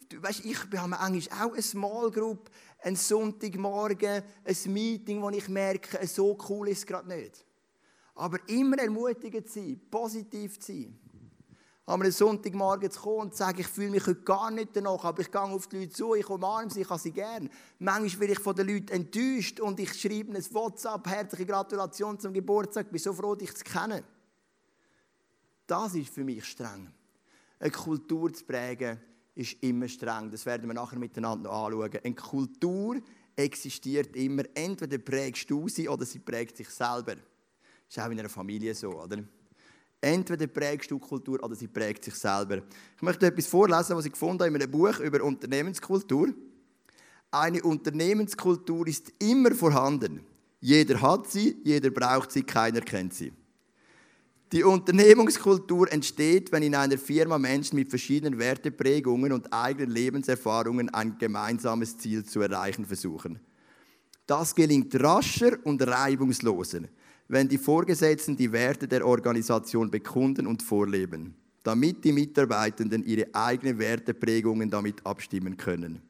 [0.07, 2.51] Du weißt, ich habe eigentlich auch eine Small Group,
[2.83, 7.43] einen Sonntagmorgen, ein Meeting, wo ich merke, so cool ist es gerade nicht.
[8.13, 10.95] Aber immer ermutigend sein, positiv sein
[11.87, 15.21] am Sonntagmorgen zu kommen und zu sagen, ich fühle mich heute gar nicht danach, aber
[15.21, 17.49] ich gehe auf die Leute zu, ich umarme sie, ich habe sie gern.
[17.79, 22.33] Manchmal bin ich von den Leuten enttäuscht und ich schreibe ein WhatsApp, herzliche Gratulation zum
[22.33, 24.03] Geburtstag, ich bin so froh, dich zu kennen.
[25.65, 26.91] Das ist für mich streng.
[27.57, 28.99] Eine Kultur zu prägen,
[29.33, 30.29] ist immer streng.
[30.29, 31.99] Das werden wir nachher miteinander noch anschauen.
[32.03, 32.97] Eine Kultur
[33.33, 34.43] existiert immer.
[34.53, 37.15] Entweder prägst du sie oder sie prägt sich selber.
[37.15, 39.23] Das ist auch in einer Familie so, oder?
[39.99, 42.61] Entweder prägst du Kultur oder sie prägt sich selber.
[42.95, 46.29] Ich möchte etwas vorlesen, was ich gefunden habe in einem Buch über Unternehmenskultur.
[47.31, 50.21] Eine Unternehmenskultur ist immer vorhanden.
[50.59, 53.33] Jeder hat sie, jeder braucht sie, keiner kennt sie.
[54.51, 61.17] Die Unternehmenskultur entsteht, wenn in einer Firma Menschen mit verschiedenen Werteprägungen und eigenen Lebenserfahrungen ein
[61.17, 63.39] gemeinsames Ziel zu erreichen versuchen.
[64.25, 66.83] Das gelingt rascher und reibungsloser
[67.27, 73.77] wenn die Vorgesetzten die Werte der Organisation bekunden und vorleben, damit die Mitarbeitenden ihre eigenen
[73.79, 76.01] Werteprägungen damit abstimmen können.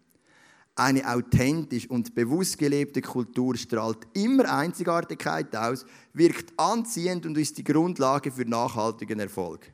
[0.75, 7.63] Eine authentisch und bewusst gelebte Kultur strahlt immer Einzigartigkeit aus, wirkt anziehend und ist die
[7.63, 9.73] Grundlage für nachhaltigen Erfolg.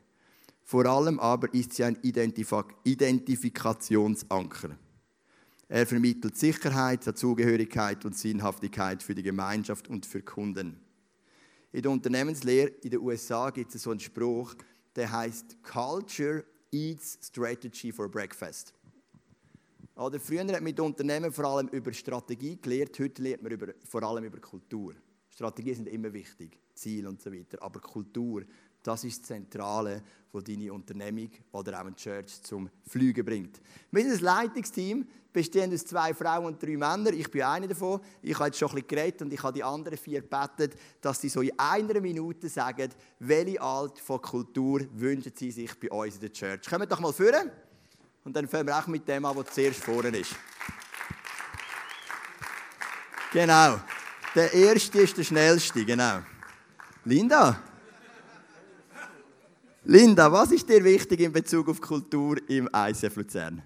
[0.62, 4.70] Vor allem aber ist sie ein Identifikationsanker.
[5.68, 10.83] Er vermittelt Sicherheit, Dazugehörigkeit und Sinnhaftigkeit für die Gemeinschaft und für Kunden.
[11.74, 14.54] In der Unternehmenslehre in den USA gibt es so einen Spruch,
[14.94, 18.72] der heißt Culture eats Strategy for Breakfast.
[19.96, 23.74] Oder früher hat man mit Unternehmen vor allem über Strategie gelernt, heute lernt man über,
[23.88, 24.94] vor allem über Kultur.
[25.28, 28.44] Strategien sind immer wichtig, Ziel und so weiter, aber Kultur,
[28.84, 33.60] das ist das Zentrale, was deine Unternehmung oder auch eine Church zum Fliegen bringt.
[33.90, 37.14] Wir sind ein Leitungsteam, bestehend aus zwei Frauen und drei Männern.
[37.14, 38.00] Ich bin einer davon.
[38.20, 40.70] Ich habe jetzt schon ein bisschen geredet und ich habe die anderen vier gebeten,
[41.00, 45.90] dass sie so in einer Minute sagen, welche Art von Kultur wünschen sie sich bei
[45.90, 46.68] uns in der Church.
[46.68, 47.50] Kommt doch mal führen
[48.22, 50.36] und dann fangen wir auch mit dem an, was zuerst vorne ist.
[53.32, 53.80] Genau.
[54.34, 56.20] Der erste ist der schnellste, genau.
[57.04, 57.73] Linda?
[59.86, 63.62] Linda, was ist dir wichtig in Bezug auf Kultur im ICF Luzern?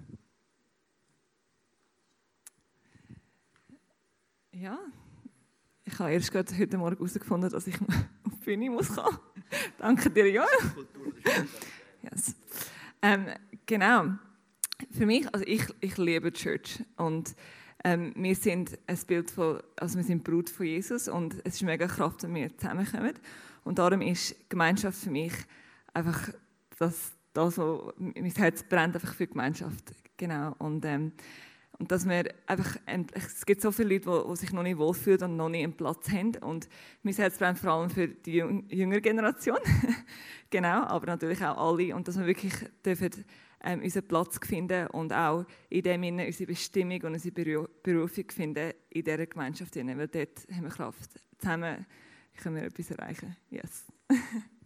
[4.50, 4.80] Ja,
[5.84, 7.80] ich habe erst gerade heute Morgen herausgefunden, dass ich
[8.24, 9.16] auf die Bühne muss kommen.
[9.78, 10.46] Danke dir, Joel.
[12.02, 12.34] yes.
[13.00, 13.26] Ähm,
[13.64, 14.14] genau.
[14.90, 17.34] Für mich, also ich, ich liebe Church und
[17.84, 21.62] Ähm, wir sind ein Bild von, also wir sind Brut von Jesus und es ist
[21.62, 23.14] mega Kraft, wenn wir zusammenkommen.
[23.62, 25.32] Und darum ist Gemeinschaft für mich
[25.98, 26.30] einfach
[26.78, 29.92] das, das so, mein Herz brennt einfach für Gemeinschaft.
[30.16, 30.54] Genau.
[30.58, 31.12] Und, ähm,
[31.78, 32.76] und dass wir einfach,
[33.12, 35.76] es gibt so viele Leute, die, die sich noch nicht wohlfühlen und noch nicht einen
[35.76, 36.36] Platz haben.
[36.36, 36.68] Und
[37.02, 39.58] mein Herz brennt vor allem für die jüngere Generation.
[40.50, 41.94] genau, aber natürlich auch alle.
[41.94, 43.24] Und dass wir wirklich dürfen,
[43.62, 48.72] ähm, unseren Platz finden und auch in dem Sinne unsere Bestimmung und unsere Berufung finden
[48.90, 49.74] in dieser Gemeinschaft.
[49.76, 51.10] Weil dort haben wir Kraft.
[51.38, 51.86] Zusammen
[52.36, 53.36] können wir etwas erreichen.
[53.50, 53.86] Yes.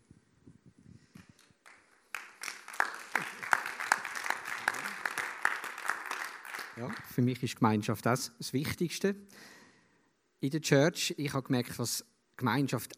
[6.77, 9.15] Ja, für mich ist Gemeinschaft das, das Wichtigste
[10.41, 11.13] in der Church.
[11.19, 12.03] Ich habe gemerkt, was
[12.37, 12.95] Gemeinschaft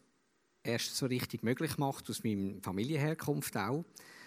[0.63, 3.83] erst so richtig möglich macht, aus meiner Familienherkunft auch.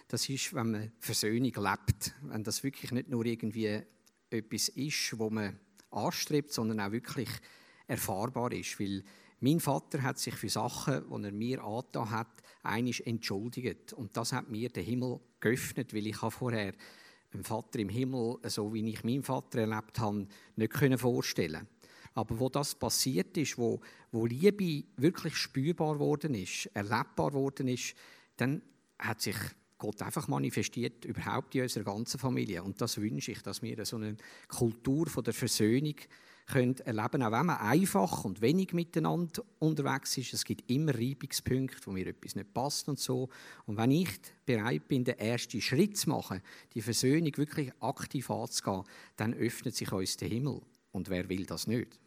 [0.08, 2.14] Das ist, wenn man Versöhnung lebt.
[2.22, 3.80] Wenn das wirklich nicht nur irgendwie
[4.28, 5.58] etwas ist, wo man
[5.90, 7.30] anstrebt, sondern auch wirklich
[7.86, 8.78] erfahrbar ist.
[8.78, 9.02] Weil
[9.40, 13.94] mein Vater hat sich für Sachen, die er mir angetan hat, einisch entschuldigt.
[13.94, 16.74] Und das hat mir den Himmel geöffnet, weil ich vorher
[17.32, 21.66] einen Vater im Himmel, so wie ich meinen Vater erlebt habe, nicht vorstellen
[22.18, 27.94] aber wo das passiert ist, wo, wo Liebe wirklich spürbar worden ist, erlebbar worden ist,
[28.36, 28.60] dann
[28.98, 29.36] hat sich
[29.78, 32.64] Gott einfach manifestiert, überhaupt in unserer ganzen Familie.
[32.64, 34.16] Und das wünsche ich, dass wir so eine
[34.48, 35.94] Kultur von der Versöhnung
[36.48, 40.32] können erleben auch wenn man einfach und wenig miteinander unterwegs ist.
[40.32, 43.28] Es gibt immer Reibungspunkte, wo mir etwas nicht passt und so.
[43.66, 44.08] Und wenn ich
[44.46, 46.40] bereit bin, den ersten Schritt zu machen,
[46.74, 48.84] die Versöhnung wirklich aktiv anzugehen,
[49.16, 50.62] dann öffnet sich uns der Himmel.
[50.90, 51.98] Und wer will das nicht?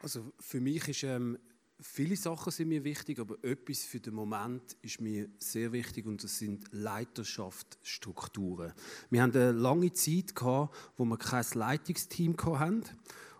[0.00, 1.38] Also für mich ist ähm,
[1.82, 6.22] viele Sachen sind mir wichtig, aber etwas für den Moment ist mir sehr wichtig und
[6.22, 8.72] das sind Leiterschaftsstrukturen.
[9.10, 12.84] Wir haben eine lange Zeit gehabt, wo wir kein Leitungsteam hatten.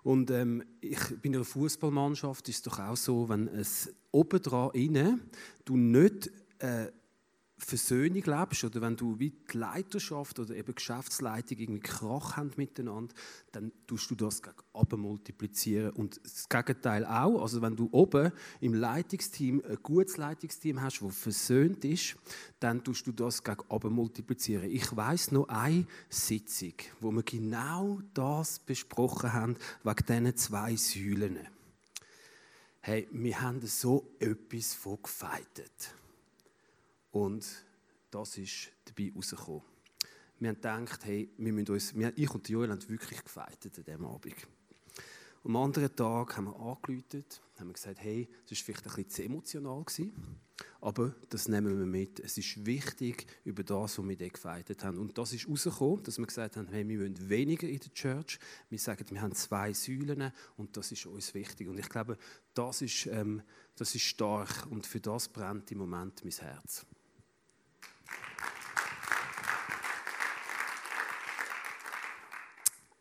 [0.03, 4.43] Und ähm, ich bin in einer Fußballmannschaft ist es doch auch so, wenn es oben
[4.43, 5.21] dran
[5.65, 6.89] du nicht äh,
[7.65, 13.15] Versöhnung lebst oder wenn du wie die Leiterschaft oder eben Geschäftsleitung irgendwie Krach haben miteinander,
[13.53, 17.41] dann tust du das gegen multiplizieren und das Gegenteil auch.
[17.41, 22.17] Also wenn du oben im Leitungsteam ein gutes Leitungsteam hast, das versöhnt ist,
[22.61, 24.71] dann tust du das gegen multiplizieren.
[24.71, 31.39] Ich weiß noch eine Sitzung, wo wir genau das besprochen haben wegen diesen zwei Säulen.
[32.81, 35.95] Hey, wir haben so etwas von gefeitet.
[37.13, 37.47] Und
[38.11, 39.63] das ist dabei rausgekommen.
[40.39, 43.85] Wir haben gedacht, hey, wir müssen uns, wir, ich und Joel haben wirklich gefeitet an
[43.85, 44.35] diesem Abend.
[45.45, 47.25] Am anderen Tag haben wir angerufen,
[47.59, 50.41] haben gesagt, hey, das war vielleicht ein bisschen zu emotional gewesen,
[50.81, 52.21] aber das nehmen wir mit.
[52.21, 54.99] Es ist wichtig über das, was wir dort gefeitet haben.
[54.99, 58.39] Und das ist rausgekommen, dass wir gesagt haben, hey, wir wollen weniger in der Church.
[58.69, 61.69] Wir sagen, wir haben zwei Säulen und das ist uns wichtig.
[61.69, 62.17] Und ich glaube,
[62.55, 63.43] das ist, ähm,
[63.77, 66.87] das ist stark und für das brennt im Moment mein Herz.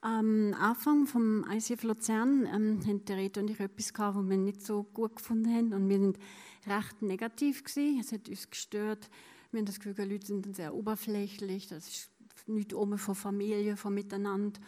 [0.03, 4.37] Am Anfang vom ICF Luzern ähm, haben die Rede und ich etwas gehabt, was wir
[4.37, 6.17] nicht so gut gefunden haben und wir sind
[6.65, 7.99] recht negativ gewesen.
[7.99, 9.11] Es hat uns gestört.
[9.51, 11.67] Wir haben das Gefühl, die Leute sind sehr oberflächlich.
[11.67, 12.09] Das ist
[12.47, 14.59] nicht oben von Familie, von Miteinander.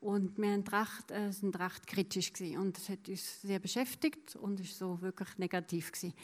[0.00, 2.56] Und wir recht, äh, sind recht kritisch gewesen.
[2.56, 6.14] und das hat uns sehr beschäftigt und ist so wirklich negativ gewesen.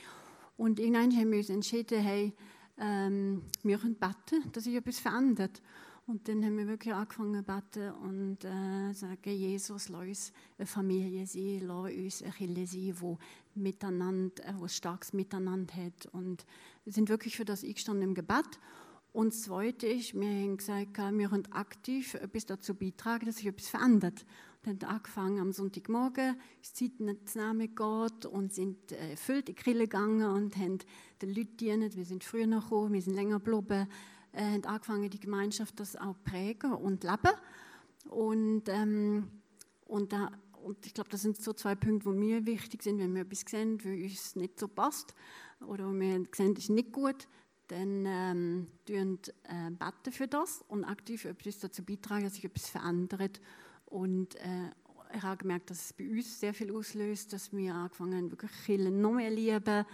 [0.57, 2.33] Und irgendwann haben wir uns entschieden, hey,
[2.79, 5.61] ähm, wir können beten, dass sich etwas verändert.
[6.07, 10.67] Und dann haben wir wirklich angefangen zu beten und äh, sagen, Jesus, lass uns eine
[10.67, 13.17] Familie sein, lass uns eine Kirche sein, die
[13.59, 16.07] miteinander, äh, wo starkes Miteinander hat.
[16.12, 16.45] Und
[16.85, 18.61] wir sind wirklich für das eingestanden im Gebet.
[19.14, 23.47] Und das Zweite ist, wir haben gesagt, wir können aktiv etwas dazu beitragen, dass sich
[23.47, 24.27] etwas verändert.
[24.67, 29.55] Und haben angefangen am Sonntagmorgen, ist Zeit zu nehmen Gott und sind äh, erfüllt in
[29.55, 30.81] die Kirche gegangen und haben
[31.23, 31.97] den Leuten dienen.
[31.97, 33.88] Wir sind früher noch gekommen, wir sind länger geblieben
[34.35, 37.35] äh, haben angefangen, die Gemeinschaft das auch prägen und leben.
[38.11, 39.31] Und, ähm,
[39.87, 40.31] und, da,
[40.62, 43.44] und ich glaube, das sind so zwei Punkte, die mir wichtig sind, wenn wir etwas
[43.47, 45.14] sehen, wo uns nicht so passt
[45.66, 47.29] oder wo wir sehen, ist nicht gut,
[47.68, 52.68] dann ähm, tun, äh, beten für das und aktiv etwas dazu beitragen, dass sich etwas
[52.68, 53.40] verändert.
[53.87, 54.70] Und äh,
[55.14, 58.50] ich habe gemerkt, dass es bei uns sehr viel auslöst, dass wir angefangen haben, wirklich
[58.67, 59.87] Killen noch mehr lieben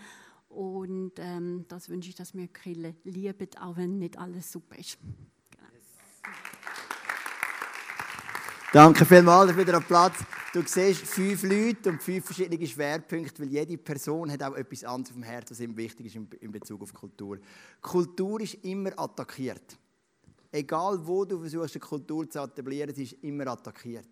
[0.50, 4.98] und ähm, das wünsche ich, dass wir Grille lieben, auch wenn nicht alles super ist.
[5.50, 5.68] Genau.
[8.72, 10.18] Danke vielmals für den Platz.
[10.52, 15.12] Du siehst fünf Leute und fünf verschiedene Schwerpunkte, weil jede Person hat auch etwas anderes
[15.12, 17.38] vom Herzen, was ihm wichtig ist in Bezug auf Kultur.
[17.80, 19.78] Kultur ist immer attackiert.
[20.50, 24.08] egal wo du versuchst, eine Kultur zu etablieren, sie ist immer attackiert.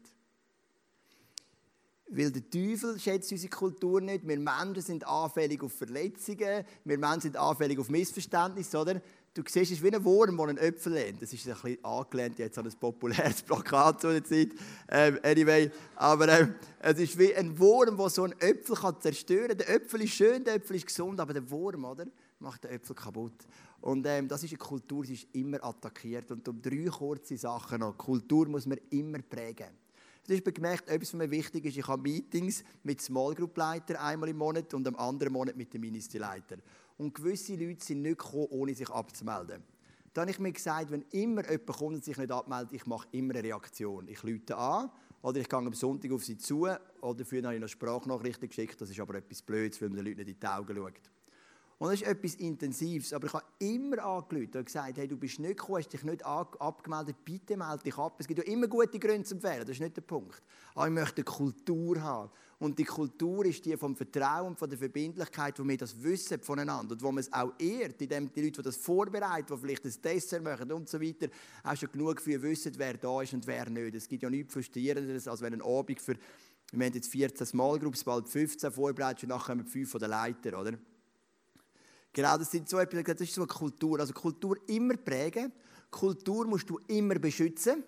[2.11, 4.26] Weil der Teufel schätzt unsere Kultur nicht.
[4.26, 9.00] Wir Menschen sind anfällig auf Verletzungen, wir Menschen sind anfällig auf Missverständnisse, oder?
[9.34, 11.22] Du siehst, es ist wie ein Wurm, der einen Äpfel lehnt.
[11.22, 14.48] Das ist ein bisschen angelehnt jetzt an ein populäres Plakat zu der Zeit.
[14.88, 19.59] Ähm, anyway, aber ähm, es ist wie ein Wurm, der so einen Äpfel zerstören kann.
[19.59, 22.06] Der Äpfel ist schön, der Äpfel ist gesund, aber der Wurm, oder,
[22.40, 23.46] macht den Äpfel kaputt.
[23.80, 26.30] Und ähm, das ist eine Kultur, die ist immer attackiert.
[26.32, 27.96] Und um drei kurze Sachen noch.
[27.96, 29.68] Kultur muss man immer prägen.
[30.28, 31.78] Das ist gemerkt, etwas, was mir wichtig ist.
[31.78, 35.72] Ich habe Meetings mit Small Group Leiter einmal im Monat und am anderen Monat mit
[35.72, 36.58] dem Ministerleiter.
[36.98, 39.62] Und gewisse Leute sind nicht gekommen, ohne sich abzumelden.
[40.12, 43.08] Dann habe ich mir gesagt, wenn immer jemand kommt und sich nicht abmeldet, ich mache
[43.12, 44.06] immer eine Reaktion.
[44.06, 44.90] Ich lüte an
[45.22, 46.68] oder ich gehe am Sonntag auf sie zu
[47.00, 48.78] oder früher habe ich noch Sprachnachrichten geschickt.
[48.78, 51.17] Das ist aber etwas Blödes, weil man den Leuten nicht in die Augen schaut.
[51.78, 53.12] Und das ist etwas Intensives.
[53.12, 56.24] Aber ich habe immer angerufen und gesagt, hey, du bist nicht gekommen, hast dich nicht
[56.26, 58.16] abgemeldet, bitte melde dich ab.
[58.18, 60.42] Es gibt ja immer gute Gründe zum Fehlen, das ist nicht der Punkt.
[60.74, 62.30] Aber ich möchte eine Kultur haben.
[62.58, 66.94] Und die Kultur ist die vom Vertrauen, von der Verbindlichkeit, wo wir das wissen voneinander
[66.94, 70.02] und wo man es auch ehrt, indem die Leute, die das vorbereiten, die vielleicht ein
[70.02, 71.28] Dessert machen und so weiter,
[71.62, 73.94] auch schon genug für wissen, wer da ist und wer nicht.
[73.94, 76.16] Es gibt ja nichts Frustrierenderes, als wenn ein Abend für,
[76.72, 80.10] wir haben jetzt 14 Small Groups, bald 15 vorbereitet und nachher kommen 5 von den
[80.10, 80.76] Leiter, oder?
[82.18, 84.00] Genau, das sind so etwas, das ist so eine Kultur.
[84.00, 85.52] Also Kultur immer prägen.
[85.88, 87.84] Kultur musst du immer beschützen.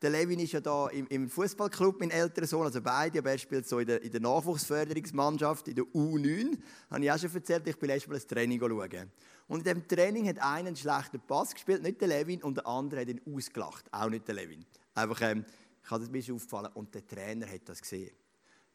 [0.00, 3.36] Der Levin ist ja da im, im Fußballclub, mein älterer Sohn, also beide, aber er
[3.36, 6.56] spielt so in der, in der Nachwuchsförderungsmannschaft, in der U9.
[6.88, 9.12] Habe ich auch schon erzählt, ich bin letztes Mal ein Training schauen.
[9.48, 12.66] Und in diesem Training hat einer einen schlechten Pass gespielt, nicht der Levin, und der
[12.66, 14.64] andere hat ihn ausgelacht, auch nicht der Levin.
[14.94, 15.44] Einfach, ähm,
[15.84, 18.12] ich habe das ein bisschen aufgefallen, und der Trainer hat das gesehen.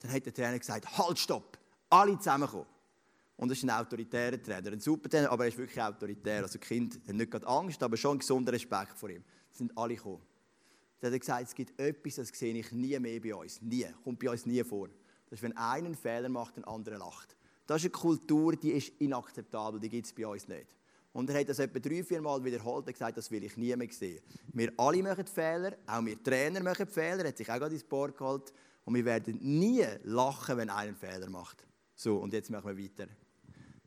[0.01, 1.57] Dann hat der Trainer gesagt, halt, stopp,
[1.89, 2.67] alle zusammenkommen.
[3.41, 6.43] Und das ist ein autoritärer Trainer, ein super Trainer, aber er ist wirklich autoritär.
[6.43, 9.23] Also die Kinder haben nicht gerade Angst, aber schon einen gesunden Respekt vor ihm.
[9.51, 10.21] Es sind alle gekommen.
[10.99, 13.59] Dann hat er gesagt, es gibt etwas, das sehe ich nie mehr bei uns.
[13.59, 13.87] Nie.
[14.03, 14.89] Kommt bei uns nie vor.
[15.27, 17.35] Das ist, wenn einer einen Fehler macht, ein anderer lacht.
[17.65, 20.67] Das ist eine Kultur, die ist inakzeptabel, die gibt es bei uns nicht.
[21.11, 23.75] Und er hat das etwa drei, vier Mal wiederholt und gesagt, das will ich nie
[23.75, 24.21] mehr sehen.
[24.53, 27.83] Wir alle machen Fehler, auch wir Trainer machen Fehler, er hat sich auch gerade ins
[27.83, 28.53] Board geholt.
[28.85, 31.65] Und wir werden nie lachen, wenn einer einen Fehler macht.
[31.95, 33.07] So, und jetzt machen wir weiter.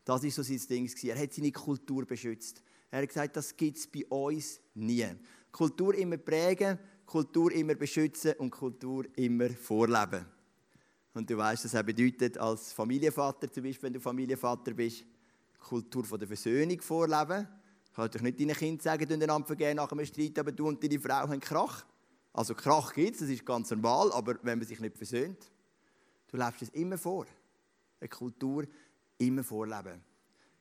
[0.05, 0.89] Das war so sein Ding.
[1.03, 2.61] Er hat seine Kultur beschützt.
[2.91, 5.05] Er hat gesagt, das gibt es bei uns nie.
[5.51, 10.25] Kultur immer prägen, Kultur immer beschützen und Kultur immer vorleben.
[11.13, 15.05] Und du weißt, was das bedeutet als Familienvater, zum Beispiel, wenn du Familienvater bist,
[15.59, 17.47] Kultur von der Versöhnung vorleben.
[17.85, 20.67] Ich kann doch nicht deinen Kindern sagen, du einander vergehen nach einem Streit, aber du
[20.67, 21.85] und deine Frau haben Krach.
[22.33, 25.49] Also Krach gibt es, das ist ganz normal, aber wenn man sich nicht versöhnt,
[26.27, 27.25] du lebst es immer vor.
[28.01, 28.65] Eine Kultur
[29.17, 30.01] immer vorleben.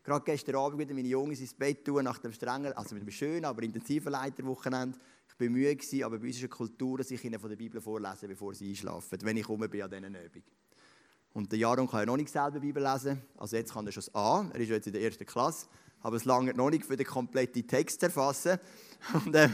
[0.02, 3.10] Gerade gestern Abend wieder meine Jungs ins Bett tun, nach dem strengen, also mit einem
[3.10, 4.98] schönen, aber intensiven Leiterwochenende.
[5.28, 7.56] Ich war müde, gewesen, aber bei uns ist eine Kultur, dass ich ihnen von der
[7.56, 10.42] Bibel vorlese, bevor sie einschlafen, wenn ich rum bin an diesen Übung.
[11.32, 14.04] Und der Jaron kann ja noch nicht selber Bibel lesen, also jetzt kann er schon
[14.04, 15.66] das A, er ist jetzt in der ersten Klasse,
[16.00, 18.58] aber es lange noch nicht für den kompletten Text zu erfassen.
[19.14, 19.48] Und, äh,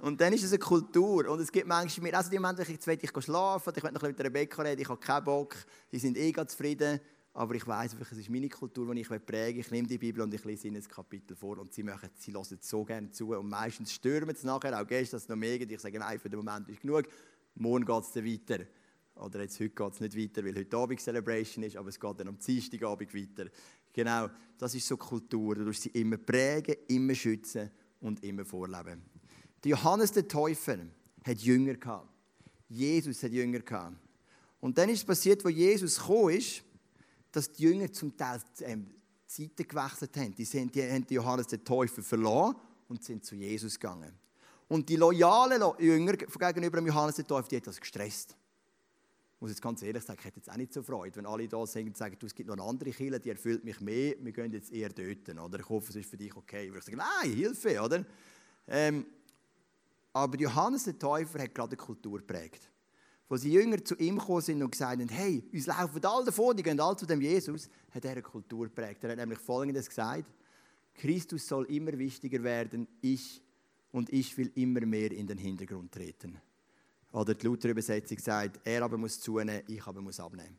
[0.00, 1.28] und dann ist es eine Kultur.
[1.28, 4.02] Und es gibt manchmal mir, also die Momente, jetzt will ich schlafen, ich will noch
[4.02, 5.56] mit Rebecca reden, ich habe keinen Bock,
[5.90, 7.00] die sind eh zufrieden.
[7.34, 9.60] Aber ich weiß einfach, es ist meine Kultur, die ich präge.
[9.60, 12.32] Ich nehme die Bibel und ich lese ihnen das Kapitel vor und sie, machen, sie
[12.32, 13.34] hören so gerne zu.
[13.34, 15.60] Und meistens stürmen sie nachher, auch gestern noch mehr.
[15.60, 17.04] Ich sage, nein, für den Moment ist genug.
[17.54, 18.64] Morgen geht es dann weiter.
[19.14, 22.20] Oder jetzt heute geht es nicht weiter, weil heute Abend Celebration ist, aber es geht
[22.20, 23.50] dann am Dienstagabend weiter.
[23.92, 25.56] Genau, das ist so Kultur.
[25.56, 27.70] Du musst sie immer prägen, immer schützen
[28.00, 29.02] und immer vorleben.
[29.64, 30.78] Der Johannes der Täufer
[31.24, 32.08] hat Jünger gehabt.
[32.68, 33.96] Jesus hat Jünger gehabt.
[34.60, 36.62] Und dann ist es passiert, wo Jesus gekommen ist,
[37.32, 38.90] dass die Jünger zum Teil ähm,
[39.26, 40.34] Seiten gewechselt haben.
[40.34, 42.56] Die, die haben Johannes den Täufer verloren
[42.88, 44.12] und sind zu Jesus gegangen.
[44.68, 48.36] Und die loyalen Jünger gegenüber Johannes den Täufer, die hat das gestresst.
[49.34, 51.46] Ich muss jetzt ganz ehrlich sagen, ich hätte jetzt auch nicht so Freude, wenn alle
[51.46, 54.16] da sind und sagen, du, es gibt noch eine andere Kirche, die erfüllt mich mehr,
[54.18, 55.28] wir gehen jetzt eher dort.
[55.28, 56.66] Oder ich hoffe, es ist für dich okay.
[56.66, 58.04] Ich würde sagen, nein, Hilfe, oder?
[58.66, 59.06] Ähm,
[60.12, 62.68] aber Johannes der Täufer hat gerade eine Kultur geprägt
[63.28, 66.56] wo die Jünger zu ihm gekommen sind und gesagt haben, hey, uns laufen alle davon,
[66.56, 69.04] die gehen alle zu dem Jesus, hat er eine Kultur geprägt.
[69.04, 70.24] Er hat nämlich Folgendes gesagt,
[70.94, 73.42] Christus soll immer wichtiger werden, ich
[73.92, 76.38] und ich will immer mehr in den Hintergrund treten.
[77.12, 80.58] Oder die Luther-Übersetzung sagt, er aber muss zunehmen, ich aber muss abnehmen.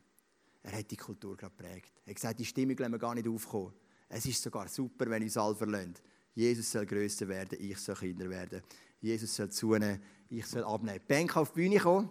[0.62, 1.92] Er hat die Kultur gerade geprägt.
[2.04, 3.72] Er hat gesagt, die Stimmung lassen wir gar nicht aufkommen.
[4.08, 5.94] Es ist sogar super, wenn uns alle verlassen.
[6.34, 8.62] Jesus soll größer werden, ich soll Kinder werden.
[9.00, 11.00] Jesus soll zunehmen, ich soll abnehmen.
[11.06, 12.10] Bank auf die Bühne kommen.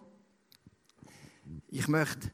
[1.67, 2.31] Ich möchte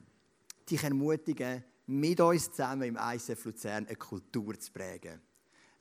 [0.70, 5.22] dich ermutigen, mit uns zusammen im ICF Luzern eine Kultur zu prägen.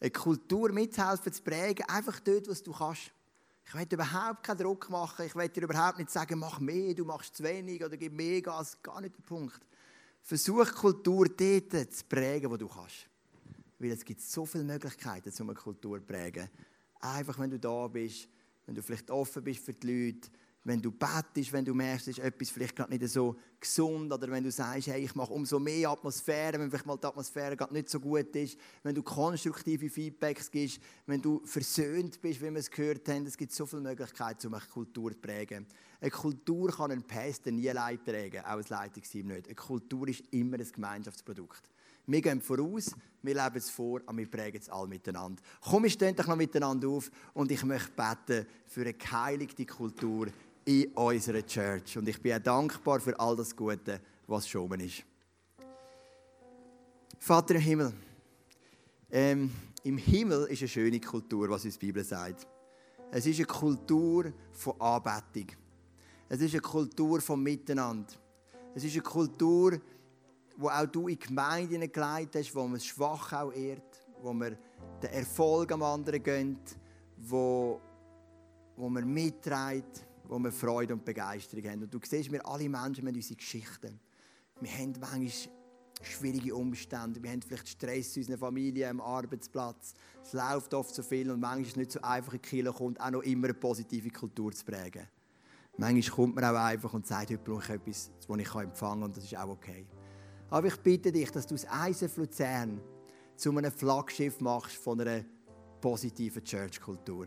[0.01, 3.13] Eine Kultur mithelfen zu prägen, einfach dort, was du kannst.
[3.67, 5.25] Ich will überhaupt keinen Druck machen.
[5.25, 8.43] Ich will dir überhaupt nicht sagen, mach mehr, du machst zu wenig oder gib mehr
[8.43, 8.77] Gas.
[8.83, 9.59] Gar nicht der Punkt.
[10.23, 13.09] Versuch Kultur dort zu prägen, wo du kannst.
[13.79, 16.49] Weil es gibt so viele Möglichkeiten, um eine Kultur zu prägen.
[17.01, 18.29] Einfach, wenn du da bist,
[18.67, 20.29] wenn du vielleicht offen bist für die Leute,
[20.65, 24.43] wenn du bettest, wenn du merkst, ist etwas vielleicht gerade nicht so gesund oder wenn
[24.43, 27.91] du sagst, hey, ich mache umso mehr Atmosphäre, wenn vielleicht mal die Atmosphäre gerade nicht
[27.91, 32.71] so gut ist, wenn du konstruktive Feedbacks gibst, wenn du versöhnt bist, wie wir es
[32.71, 35.67] gehört haben, es gibt so viele Möglichkeiten, um eine Kultur zu prägen.
[36.01, 39.47] Eine Kultur kann ein Pastor nie allein prägen, auch ein Leitungsteam nicht.
[39.47, 41.63] Eine Kultur ist immer ein Gemeinschaftsprodukt.
[42.07, 45.43] Wir gehen voraus, wir leben es vor und wir prägen es alle miteinander.
[45.63, 50.27] Komm, wir stehen doch noch miteinander auf und ich möchte beten für eine geheiligte Kultur
[50.65, 51.97] in unserer Church.
[51.99, 55.05] Und ich bin auch dankbar für all das Gute, was schon ist.
[57.19, 57.93] Vater im Himmel,
[59.11, 59.51] ähm,
[59.83, 62.47] im Himmel ist eine schöne Kultur, was uns die Bibel sagt.
[63.11, 65.47] Es ist eine Kultur von Anbetung.
[66.29, 68.13] Es ist eine Kultur von Miteinander.
[68.75, 69.81] Es ist eine Kultur,
[70.57, 74.57] wo auch du in Gemeinden geleitet hast, wo man Schwach auch ehrt, wo man
[75.03, 76.77] den Erfolg am anderen gönnt,
[77.17, 77.81] wo,
[78.77, 81.83] wo man mitträgt, wo wir Freude und Begeisterung haben.
[81.83, 84.01] Und du siehst, wir alle Menschen haben unsere Geschichten.
[84.61, 85.31] Wir haben manchmal
[86.03, 87.23] schwierige Umstände.
[87.23, 89.95] Wir haben vielleicht Stress in unserer Familie, am Arbeitsplatz.
[90.23, 92.73] Es läuft oft so viel und manchmal ist es nicht so einfach, in die Kirche
[92.73, 95.07] kommt, auch noch immer eine positive Kultur zu prägen.
[95.77, 99.03] Manchmal kommt man auch einfach und sagt, heute brauche ich etwas, das ich empfangen kann
[99.03, 99.87] und das ist auch okay.
[100.51, 102.81] Aber ich bitte dich, dass du das ISF Luzern
[103.37, 105.25] zu einem Flaggschiff machst von einer
[105.81, 107.27] positiven Church-Kultur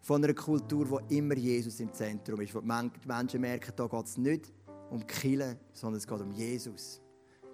[0.00, 2.54] von einer Kultur, wo immer Jesus im Zentrum ist.
[2.54, 4.52] Wo die Menschen merken, da geht es nicht
[4.90, 7.00] um Kille, sondern es geht um Jesus.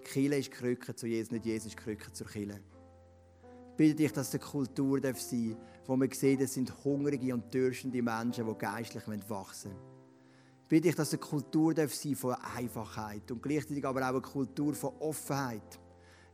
[0.04, 2.60] Kille ist Krücke zu Jesus, nicht Jesus ist Krücke zur Kille.
[3.76, 7.52] Bitte dich, dass es eine Kultur sein darf, wo man sieht, es sind hungrige und
[7.52, 9.96] dürstende Menschen, die geistlich wachsen wollen.
[10.68, 14.20] Bitte dich, dass es eine Kultur sein darf von Einfachheit und gleichzeitig aber auch eine
[14.20, 15.78] Kultur von Offenheit.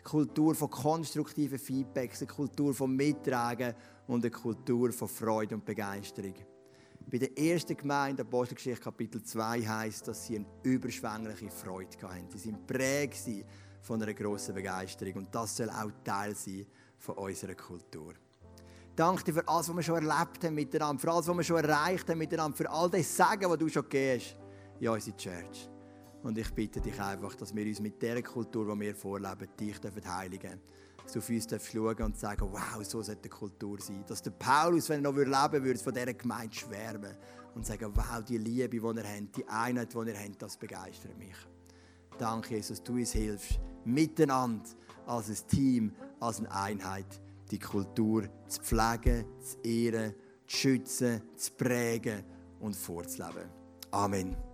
[0.03, 3.75] Kultur von konstruktiven Feedbacks, eine Kultur von Mittragen
[4.07, 6.35] und eine Kultur von Freude und Begeisterung.
[7.11, 12.31] Bei der ersten Gemeinde, Apostelgeschichte Kapitel 2, heißt, dass sie eine überschwängliche Freude hatten.
[12.31, 13.17] Sie sind prägt
[13.83, 15.15] von einer grossen Begeisterung.
[15.15, 16.67] Und das soll auch Teil sein
[16.99, 18.15] von unserer Kultur.
[18.95, 21.65] Danke dir für alles, was wir schon erlebt haben miteinander, für alles, was wir schon
[21.65, 24.37] erreicht haben miteinander, für all das Sagen, was du schon gegeben hast
[24.81, 25.72] in unserer Church.
[26.23, 29.81] Und ich bitte dich einfach, dass wir uns mit der Kultur, die wir vorleben, dich
[30.07, 30.61] heiligen dürfen
[31.03, 34.05] dass du auf uns schauen und sagen, wow, so sollte die Kultur sein.
[34.07, 37.17] Dass der Paulus, wenn er noch leben würde, von dieser Gemeinde schwärmen
[37.55, 41.19] und sagen, wow, die Liebe, die er hat, die Einheit, die er hat, das begeistert
[41.19, 41.37] mich.
[42.19, 44.69] Danke, Jesus, du uns hilfst, miteinander,
[45.07, 47.21] als ein Team, als eine Einheit,
[47.51, 50.15] die Kultur zu pflegen, zu ehren,
[50.47, 52.23] zu schützen, zu prägen
[52.61, 53.51] und vorzuleben.
[53.91, 54.52] Amen.